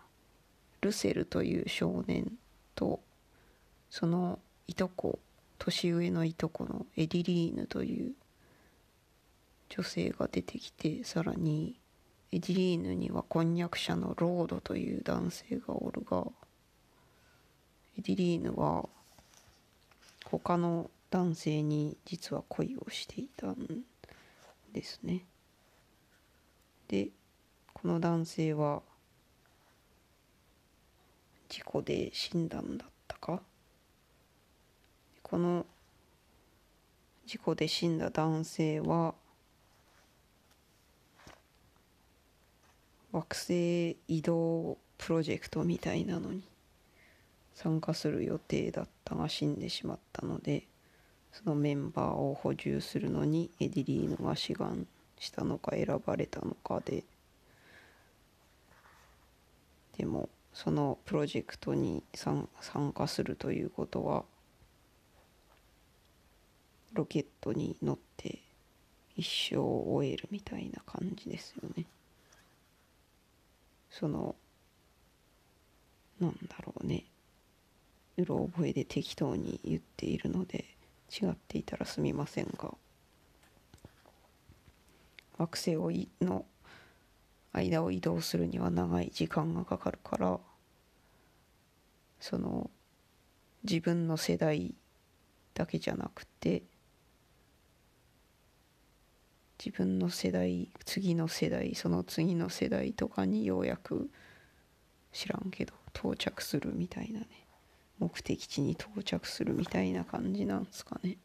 [0.80, 2.38] ルセルという少年
[2.74, 3.02] と
[3.90, 5.18] そのいとこ
[5.58, 8.14] 年上のいとこのエディリーヌという
[9.68, 11.78] 女性が出てきてさらに
[12.35, 16.24] エディリーヌには婚約者のロードという男性がおるが
[17.97, 18.89] エディリーヌは
[20.24, 23.57] 他の男性に実は恋をしていたん
[24.72, 25.24] ですね。
[26.89, 27.11] で
[27.72, 28.82] この男性は
[31.49, 33.43] 事故で死んだんだったか？
[35.22, 35.64] この
[37.26, 39.14] 事故で死んだ男性は
[43.14, 46.42] 惑星移動プロジェクトみたいなのに
[47.54, 50.64] 参加する予定だったが死んでしまったので
[51.32, 54.88] そのメンバーを補充するのにエディリーヌが志願
[55.20, 57.04] したのか選ばれたのかで
[59.96, 62.48] でもそのプロジェクトに参
[62.92, 64.24] 加するということは
[66.94, 68.40] ロケットに乗って
[69.16, 71.86] 一生を終えるみたいな感じですよね。
[73.99, 74.34] その
[76.20, 77.05] なんだろうね。
[78.16, 80.64] うろ覚えで適当に言っているので
[81.11, 82.74] 違っていたらすみませんが。
[85.38, 86.45] 惑星をいの
[87.53, 90.38] 間を移動するには長い時間がかかるから
[92.20, 92.70] その
[93.64, 94.74] 自分の世代
[95.55, 96.62] だけじゃなくて
[99.64, 104.10] 自分の世代次の世代その次の世代とかにようやく
[105.10, 107.26] 知らんけど到着するみたいなね。
[107.98, 111.16] 目的地に到着するみたいな感じなんすかね。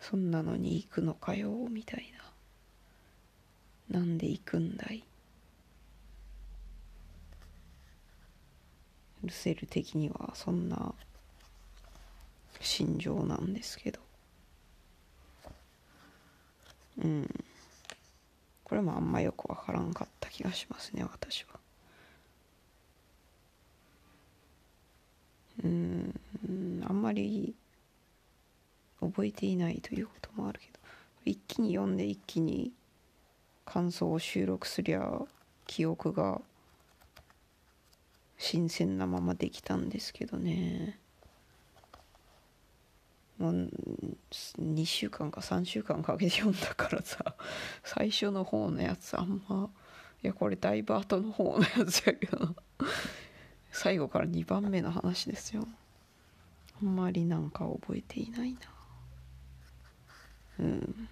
[0.00, 2.12] そんなのに行くのかよみたい
[3.90, 4.00] な。
[4.00, 5.04] なんで行くんだい。
[9.22, 10.94] ルセル的にはそんな
[12.60, 14.05] 心情なんですけど。
[17.02, 17.44] うん。
[18.64, 21.60] これもあんまよくわからんかった気がしますね私は。
[25.64, 26.14] うん。
[26.88, 27.54] あんまり
[29.00, 30.76] 覚えていないということもあるけど。
[31.24, 32.72] 一気に読んで一気に
[33.64, 35.20] 感想を収録すりゃ
[35.66, 36.40] 記憶が
[38.38, 40.98] 新鮮なままできたんですけどね。
[43.38, 43.70] もう
[44.58, 47.34] 2週間か3週間かけて読んだからさ
[47.84, 49.70] 最初の方のやつあんま
[50.22, 52.56] いやこれだいぶ後の方のやつやけど
[53.70, 55.68] 最後から2番目の話ですよ。
[56.80, 58.58] あんまりなんか覚えていないな。
[60.60, 61.08] うん。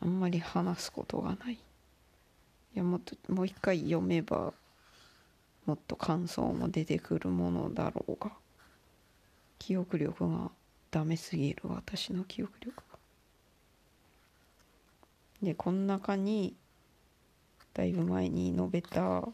[0.00, 1.54] あんまり話すことがない。
[1.54, 1.58] い
[2.74, 4.52] やもっともう一回読めば
[5.66, 8.32] もっと感想も出てくるものだろうが。
[9.58, 10.50] 記憶力が
[10.90, 12.98] ダメすぎる私の記憶力が。
[15.42, 16.54] でこの中に
[17.74, 19.28] だいぶ前に述べた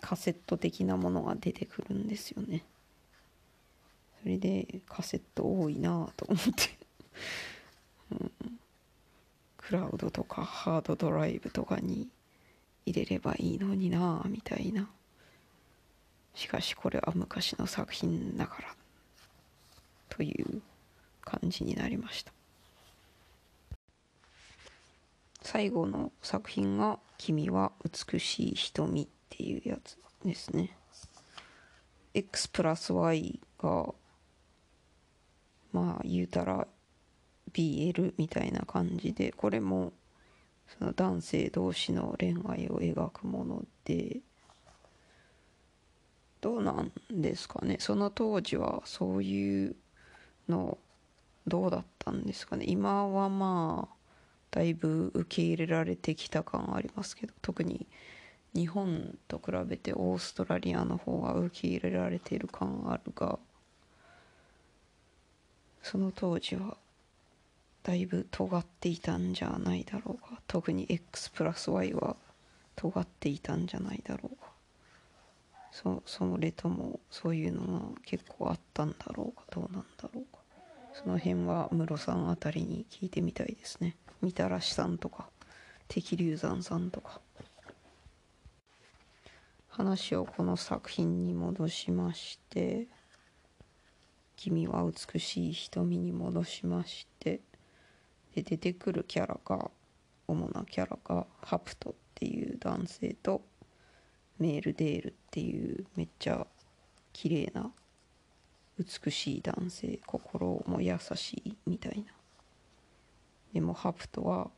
[0.00, 2.64] カセット的なものが出てくるんですよね。
[4.22, 6.78] それでカセット多いなと思って。
[8.12, 8.32] うん。
[9.56, 12.08] クラウドとかハードドライブとかに
[12.86, 14.88] 入れればいいのになみたいな。
[16.34, 18.77] しかしこれは昔の作品だから。
[20.08, 20.62] という
[21.22, 22.32] 感じになりました。
[25.42, 30.76] 最後の作品が「君は美しい瞳」っていうやつですね。
[32.14, 33.94] X プラス Y が
[35.72, 36.66] まあ言うたら
[37.52, 39.92] BL みたいな感じでこれも
[40.78, 44.20] その男性同士の恋愛を描くもので
[46.40, 47.78] どうなんですかね。
[47.80, 49.76] その当時はそういう
[50.48, 50.78] の
[51.46, 52.64] どうだったんですかね。
[52.68, 53.94] 今はまあ
[54.50, 57.86] だいぶ受け入れられてきた感ありますけど特に
[58.54, 63.38] 日本と比べてオーストラリアの方が受け入れられている感あるが
[65.82, 66.76] その当時は
[67.82, 70.42] だいぶ尖っていたんじゃないだろうか。
[70.46, 72.16] 特に X プラス Y は
[72.76, 74.52] 尖っていたんじゃないだろうか。
[75.72, 80.37] そそれともそういうのが結構あったんだろうかどうなんだろうか。
[81.02, 83.96] その辺はムロさんあたりに聞いてみたいですね。
[84.20, 85.28] みたらしさんとか
[85.86, 87.20] 敵流山さんとか。
[89.68, 92.88] 話をこの作品に戻しまして
[94.34, 97.42] 「君は美しい瞳」に戻しまして
[98.34, 99.70] で出てくるキャラが
[100.26, 103.42] 主なキャラがハプトっていう男性と
[104.38, 106.44] メールデールっていうめっちゃ
[107.12, 107.72] 綺麗な
[108.78, 112.12] 美しい男性心も優しいみたいな。
[113.52, 114.50] でもハプトは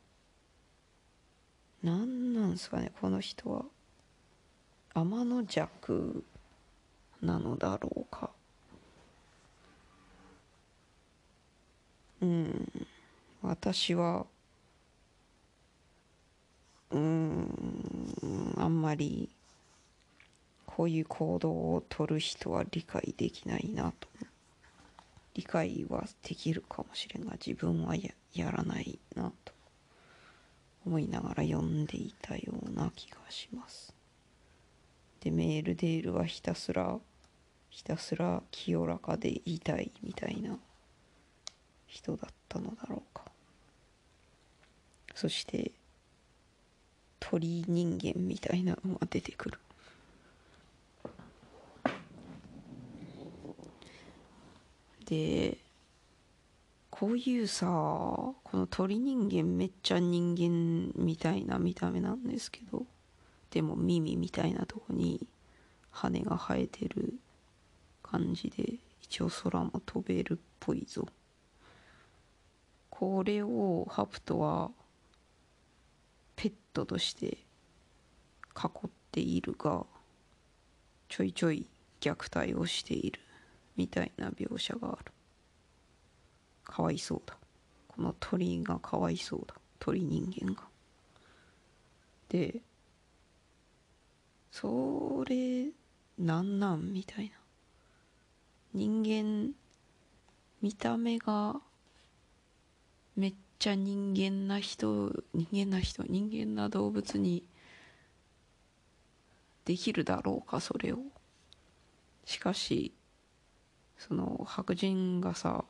[1.81, 3.65] 何なんすかねこの人は。
[4.93, 6.23] 天の弱
[7.21, 8.29] なのだろうか。
[12.21, 12.87] うん。
[13.41, 14.27] 私は
[16.91, 19.29] うんあんまり
[20.81, 24.07] こういう行動をとる人は理解できないなと
[25.35, 29.53] 理解はできるかもしれんが自分はややらないなと
[30.83, 33.93] 思いながら読んでいたような気がします。
[35.19, 36.97] でメールデールはひたすら
[37.69, 40.57] ひたすら清らかでいたいみたいな
[41.85, 43.25] 人だったのだろうか。
[45.13, 45.73] そして
[47.19, 49.59] 鳥人間みたいなのが出てくる。
[55.11, 55.57] で
[56.89, 62.85] こういうさこの鳥人間めっちゃ人間みたいな見た目なんですけど
[63.49, 65.27] でも耳みたいなとこに
[65.89, 67.15] 羽が生えてる
[68.01, 71.05] 感じで一応空も飛べるっぽいぞ。
[72.89, 74.71] これをハプトは
[76.37, 77.39] ペットとして
[78.55, 79.85] 囲っているが
[81.09, 81.67] ちょいちょい
[81.99, 83.19] 虐待をしている。
[83.75, 85.11] みたいな描写がある。
[86.63, 87.35] かわいそうだ。
[87.87, 89.55] この鳥がかわいそうだ。
[89.79, 90.63] 鳥人間が。
[92.29, 92.61] で
[94.51, 95.67] それ
[96.17, 97.31] なんなんみたいな。
[98.73, 99.53] 人間
[100.61, 101.59] 見た目が
[103.15, 107.43] めっちゃ人間な人人間な人人間な動物に
[109.65, 110.99] できるだろうかそれを。
[112.25, 112.93] しかし
[114.07, 115.63] その白人がさ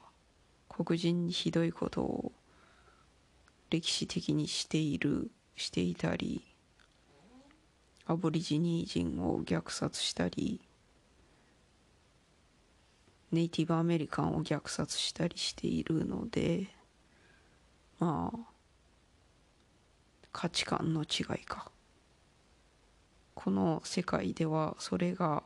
[0.70, 2.32] 黒人にひどいことを
[3.70, 6.42] 歴史的にしているしていたり
[8.06, 10.62] アボリジニー人を虐殺したり
[13.34, 16.68] ネイティブアメリカンを虐殺したりしているので
[18.00, 18.40] まあ
[20.32, 21.70] 価値観の違いか。
[23.34, 25.44] この世界ではそれが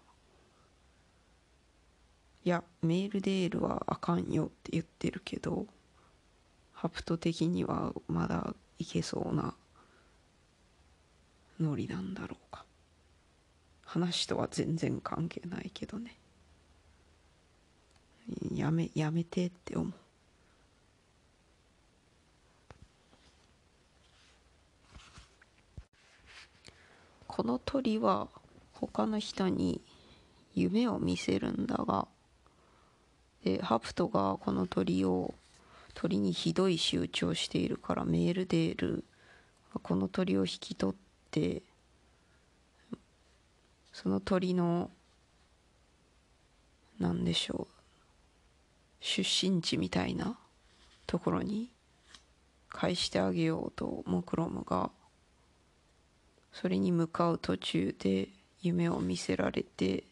[2.46, 5.66] いやメールデールはあかんよって言ってるけど
[6.74, 9.56] ハプト的にはまだいけそうな
[11.60, 12.66] ノリなんだろうか。
[13.84, 16.18] 話とは全然関係ないけどね。
[18.54, 19.94] やめやめてって思う。
[27.28, 28.28] この鳥は
[28.74, 29.82] 他の人に
[30.54, 32.08] 夢を見せるんだが
[33.46, 35.36] でハプトがこの鳥を
[35.94, 39.04] 鳥にひどい仕打ちをしているからメールデール
[39.84, 40.96] この鳥を引き取っ
[41.30, 41.62] て
[43.94, 44.90] その鳥の
[47.00, 47.74] 何でしょう
[49.00, 50.38] 出身地みたいな
[51.06, 51.70] ところに
[52.70, 54.90] 返してあげようとモクロムが
[56.52, 58.30] それに向かう途中で
[58.62, 60.04] 夢を見せられて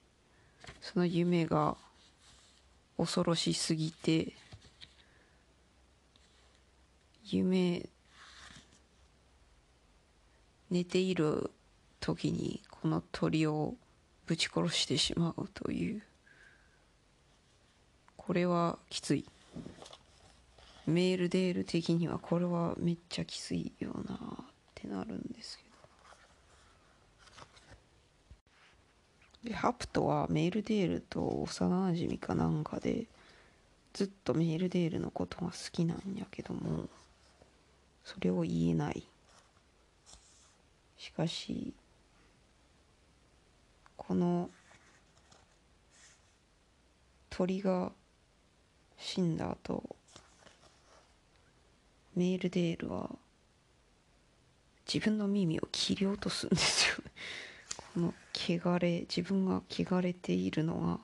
[0.82, 1.76] その夢が
[3.04, 4.32] 恐ろしすぎて
[7.26, 7.90] 夢
[10.72, 11.52] 寝ている
[12.00, 13.76] 時にこの鳥を
[14.26, 16.02] ぶち殺してしまうという。
[18.16, 19.26] これはきつい。
[20.88, 24.18] メールデール的にはこれはめっちゃきついよなっ
[24.74, 25.73] てなるんですけど。
[29.44, 33.06] でハプトはメールデールと幼なじみかなんかで
[33.94, 36.88] ずっとメールデールのことが好きなんやけども
[38.04, 39.04] それを言えない。
[40.98, 41.74] しかし
[43.98, 44.50] この
[47.30, 47.92] 鳥が
[48.98, 49.84] 死んだ後
[52.16, 53.10] メールデールは
[54.88, 56.96] 自分の耳を切り落とすんですよ
[57.94, 61.00] この汚れ自分が汚れているのが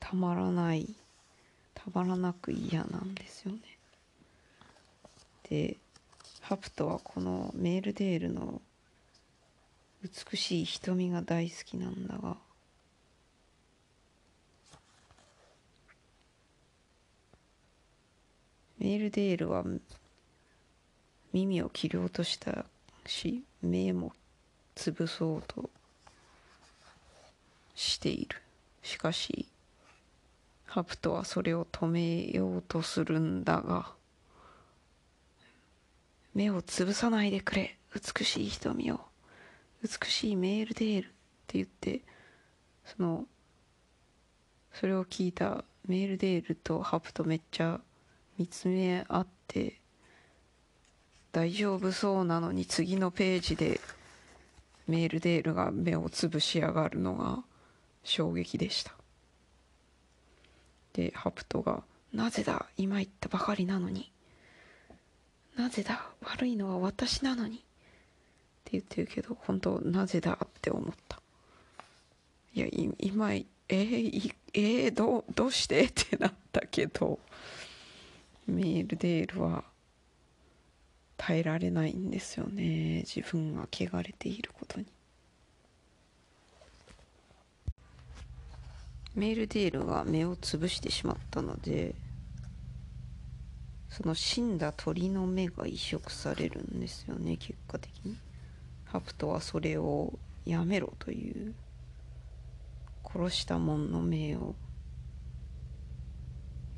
[0.00, 0.94] たまらない
[1.74, 3.60] たまらなく嫌なんですよね。
[5.48, 5.76] で
[6.40, 8.60] ハプトはこのメールデールの
[10.02, 12.36] 美しい瞳が大好きなんだが
[18.78, 19.64] メールデールは
[21.32, 22.64] 耳を切り落とした
[23.06, 24.12] し目も
[24.74, 25.70] 潰そうと
[27.74, 28.40] している。
[28.82, 29.48] しかし
[30.64, 33.92] ハプトはそれを止めようとするんだが
[36.34, 37.76] 目を潰さないでくれ。
[37.94, 39.00] 美しい瞳を。
[39.82, 42.00] 美しいメールデールって言って
[42.84, 43.26] その
[44.72, 47.80] それを聞いたメールデールとハプとめっちゃ
[48.38, 49.80] 見つめ合って
[51.32, 53.80] 大丈夫そうなのに次のページで
[54.86, 57.42] メールデールが目をつぶし上がるのが
[58.04, 58.92] 衝撃でした。
[60.92, 61.82] でハプトが
[62.12, 64.12] 「なぜだ今言ったばかりなのに
[65.56, 67.60] なぜだ悪いのは私なのに」っ
[68.64, 70.38] て言ってるけど本当なぜだ？
[70.44, 71.20] って思った
[72.54, 72.66] いや
[72.98, 75.84] 今えー、えー、どどうして？
[75.84, 77.18] ってなったけど
[78.46, 79.64] メールデールは
[81.16, 83.04] 耐えられないんですよね。
[83.06, 84.86] 自分が汚れていることに。
[89.14, 91.94] メールデールが目をつぶしてしまったので
[93.90, 98.16] その死んだ鳥の目が移植されるんですよね結果的に。
[98.92, 101.54] ハプトはそれをやめろという
[103.04, 104.54] 殺した者の命を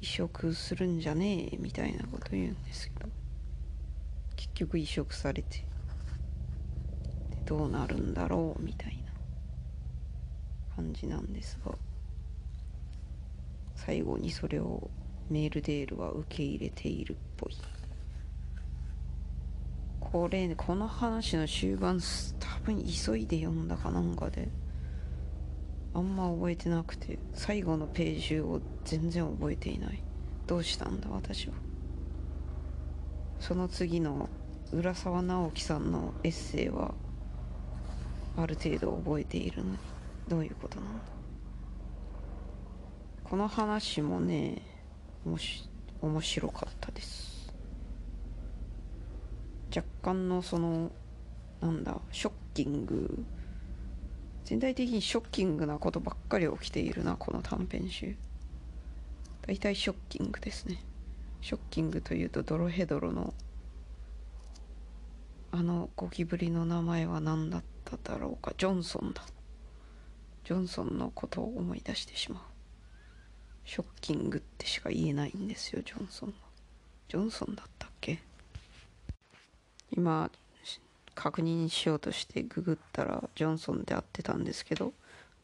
[0.00, 3.10] 移植するんじゃねえみたいなこと言うんですけど
[4.36, 5.64] 結局移植されて
[7.46, 9.12] どうなるんだろうみたいな
[10.76, 11.72] 感じなんですが
[13.74, 14.90] 最後にそれを
[15.30, 17.56] メールデールは受け入れているっぽい。
[20.00, 21.98] これねこの話の終盤
[22.38, 24.48] 多分急いで読んだかなんかで
[25.92, 30.02] あんま覚えてなくて最後のページを全然覚えていない。
[30.46, 31.54] どうしたんだ私は。
[33.40, 34.28] その次の
[34.72, 36.94] 浦沢直樹さんのエッセイは
[38.36, 39.78] ある程度覚えているのに
[40.28, 41.13] どういうことなんだ？
[43.24, 44.62] この話もね
[45.24, 45.68] もし
[46.00, 47.52] 面白かったです。
[49.74, 50.92] 若干のその
[51.60, 53.24] なんだショッキング。
[54.44, 58.14] 全体的にショッキングなことばっかり起きているなこの短編集。
[59.46, 60.82] 大体ショッキングですね。
[61.40, 63.32] ショッキングというとドロヘドロの
[65.50, 68.52] あのゴキブリの名前は何だっただろうか。
[68.58, 69.22] ジョンソンだ。
[70.44, 72.53] ジョンソンのことを思い出してしまう。
[73.64, 76.34] ショッキングってしか言えないんですよジョンソンは。
[77.08, 78.18] ジョンソンだったっけ？
[79.90, 80.30] 今
[81.14, 84.92] 確認しようとしてググったらジョンソンで合ってたんですけど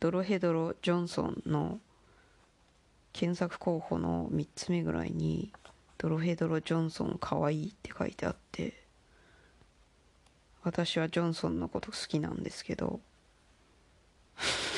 [0.00, 1.78] ドロヘドロ・ジョンソンの
[3.12, 5.52] 検索候補の3つ目ぐらいに
[5.98, 8.82] ドロヘドロ・ジョンソンかわいいって書いてあって
[10.62, 13.00] 私はジョンソンのこと好きなんですけど。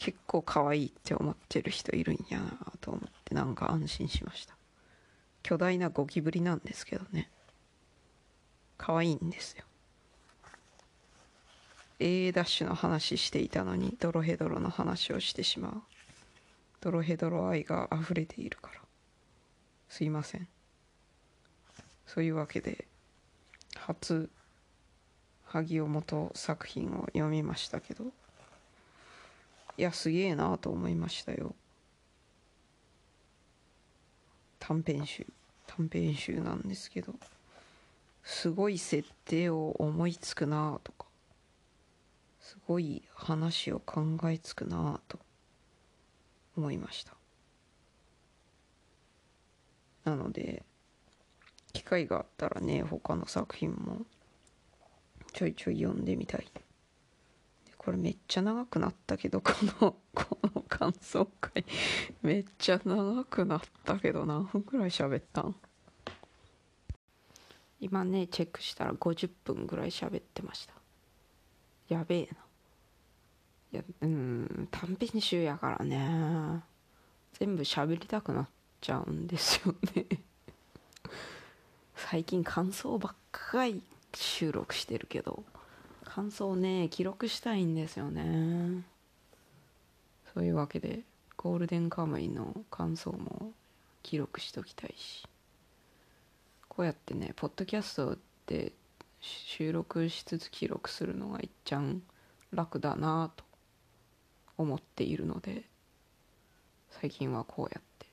[0.00, 4.56] 結構可愛いって思ってる人いるんやなと思ってなんか安心しました。
[5.42, 7.30] 巨大なゴキブリなんですけどね。
[8.78, 9.64] 可愛いんですよ。
[11.98, 15.82] A ダッシュの話していたのにドロヘドロの話をしてしまう。
[16.80, 18.80] ドロヘドロ愛が溢れているから。
[19.90, 20.48] すいません。
[22.06, 22.86] そういうわけで
[23.76, 24.30] 初
[25.44, 28.04] 萩尾元作品を読みましたけど。
[29.80, 31.54] いやすげえなと思いましたよ。
[34.58, 35.26] 短編集。
[35.66, 37.14] 短編集なんですけど。
[38.22, 41.06] すごい設定を思いつくなあとか。
[42.40, 45.18] すごい話を考えつくなあと。
[46.58, 47.14] 思いました。
[50.04, 50.62] なので
[51.72, 54.02] 機会があったらね他の作品も
[55.32, 56.46] ちょいちょい読んでみたい。
[57.80, 61.64] これめっちゃ長くなったけど このこの感想会。
[62.20, 65.56] めっちゃ長くなったけど何分くらい喋ったん。
[67.80, 70.74] 今ねチェックしたら50分ぐらい喋ってました。
[71.88, 72.36] やべえな。
[73.72, 76.62] いやうん短編集やからね。
[77.32, 78.48] 全部喋りたくなっ
[78.82, 80.06] ちゃうんですよね。
[81.96, 85.46] 最近感想ばっかり収録してるけど。
[86.12, 88.82] 感想ね記録したいんですよね。
[90.34, 91.04] そういうわけで
[91.36, 93.52] ゴールデンカムイの感想も
[94.02, 95.24] 記録しときたいし。
[96.68, 98.72] こうやってねポッドキャストって
[99.20, 102.02] 収録しつつ記録するのがいっちゃん
[102.52, 103.44] 楽だなと
[104.58, 105.62] 思っているので
[106.90, 108.06] 最近はこうやって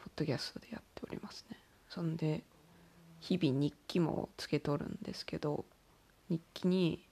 [0.00, 1.56] ポッドキャストでやっておりますね。
[1.88, 2.42] そんで
[3.20, 5.64] 日々日記もつけとるんですけど
[6.32, 7.06] 日記に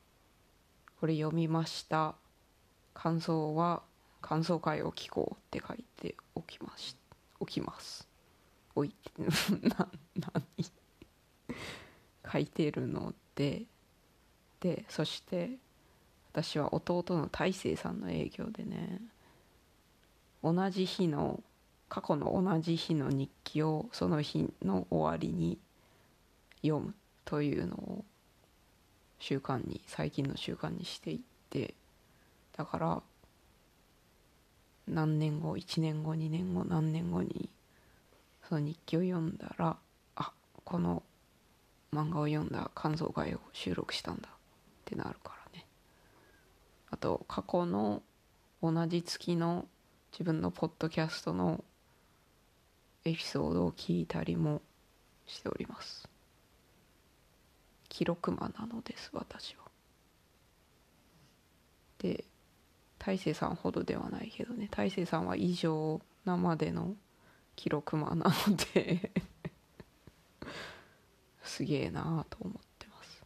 [0.98, 2.14] これ読みました。
[2.94, 3.82] 感想は
[4.22, 6.96] 感想会を聞こうって書いておきまし
[7.38, 8.08] おきます。
[8.74, 9.12] おいて
[9.68, 10.44] な何？
[12.32, 13.64] 書いてるので。
[14.60, 15.56] でそして
[16.32, 19.00] 私は弟の大成さんの営業でね
[20.42, 21.42] 同じ日の
[21.88, 25.58] 過去の同じ日の日記をその日の終わりに
[26.60, 26.94] 読む
[27.24, 28.04] というのを
[29.20, 31.18] 習慣に最近の習慣にしていっ
[31.50, 31.74] て
[32.56, 33.02] だから
[34.88, 37.48] 何年後1年後2年後何年後に
[38.48, 39.76] その日記を読んだら
[40.16, 40.32] あ
[40.64, 41.04] この
[41.94, 44.32] 漫画を読んだ感想会を収録したんだっ
[44.84, 45.66] てなるからね。
[46.90, 48.02] あと過去の
[48.62, 49.66] 同じ月の
[50.12, 51.64] 自分のポッドキャストの
[53.04, 54.60] エピソードを聞いたりも
[55.26, 56.08] しております。
[57.91, 59.64] 記録魔なのです私は。
[61.99, 62.24] で
[62.99, 64.68] 大勢さんほどではないけどね。
[64.70, 66.95] 大勢さんは異常なまでの
[67.57, 69.11] 記録魔なので
[71.43, 73.22] すげえなあと思ってます。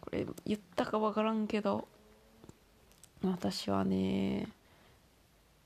[0.00, 1.88] これ言ったか分からんけど
[3.22, 4.48] 私はね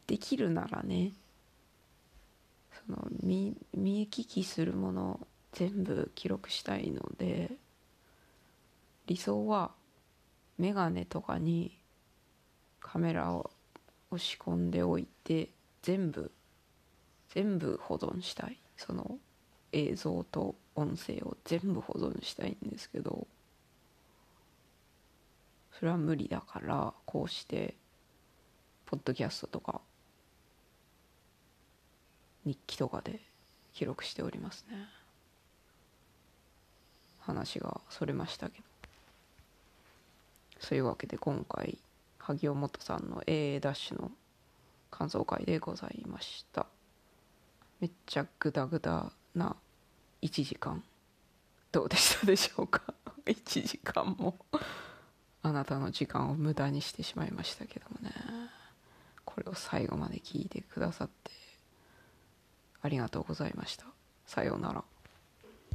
[0.07, 1.13] できるならね
[2.87, 7.57] その見見聞きするもの全部記録したいので
[9.07, 9.73] 理想は
[10.59, 11.79] メガネとかに
[12.81, 13.51] カメラを
[14.11, 15.51] 押し込んでおいて
[15.83, 16.31] 全部
[17.31, 18.59] 全部保存したい。
[18.77, 19.19] その
[19.73, 23.27] 映像と音声を全部保存したいんですけど
[25.79, 27.77] それは無理だからこうして
[28.87, 29.81] ポッドキャストとか
[32.45, 33.21] 日記とかで
[33.73, 34.77] 記録しておりますね。
[37.21, 38.74] 話がそれましたけど。
[40.59, 41.79] そういうわけで今回
[42.19, 44.11] 萩尾元さんの A ダッシュの
[44.91, 46.67] 感想会でございました。
[47.81, 49.57] めっちゃグダグダな
[50.23, 50.83] 1時間。
[51.73, 52.83] どうでしたでしょうか？
[53.27, 54.37] 1時間も。
[55.43, 58.13] あなたの時間を無駄にしてしまいましたけどもね。
[59.25, 61.33] これを最後まで聞いてくださって
[62.81, 63.85] ありがとうございました。
[64.27, 64.85] さようなら。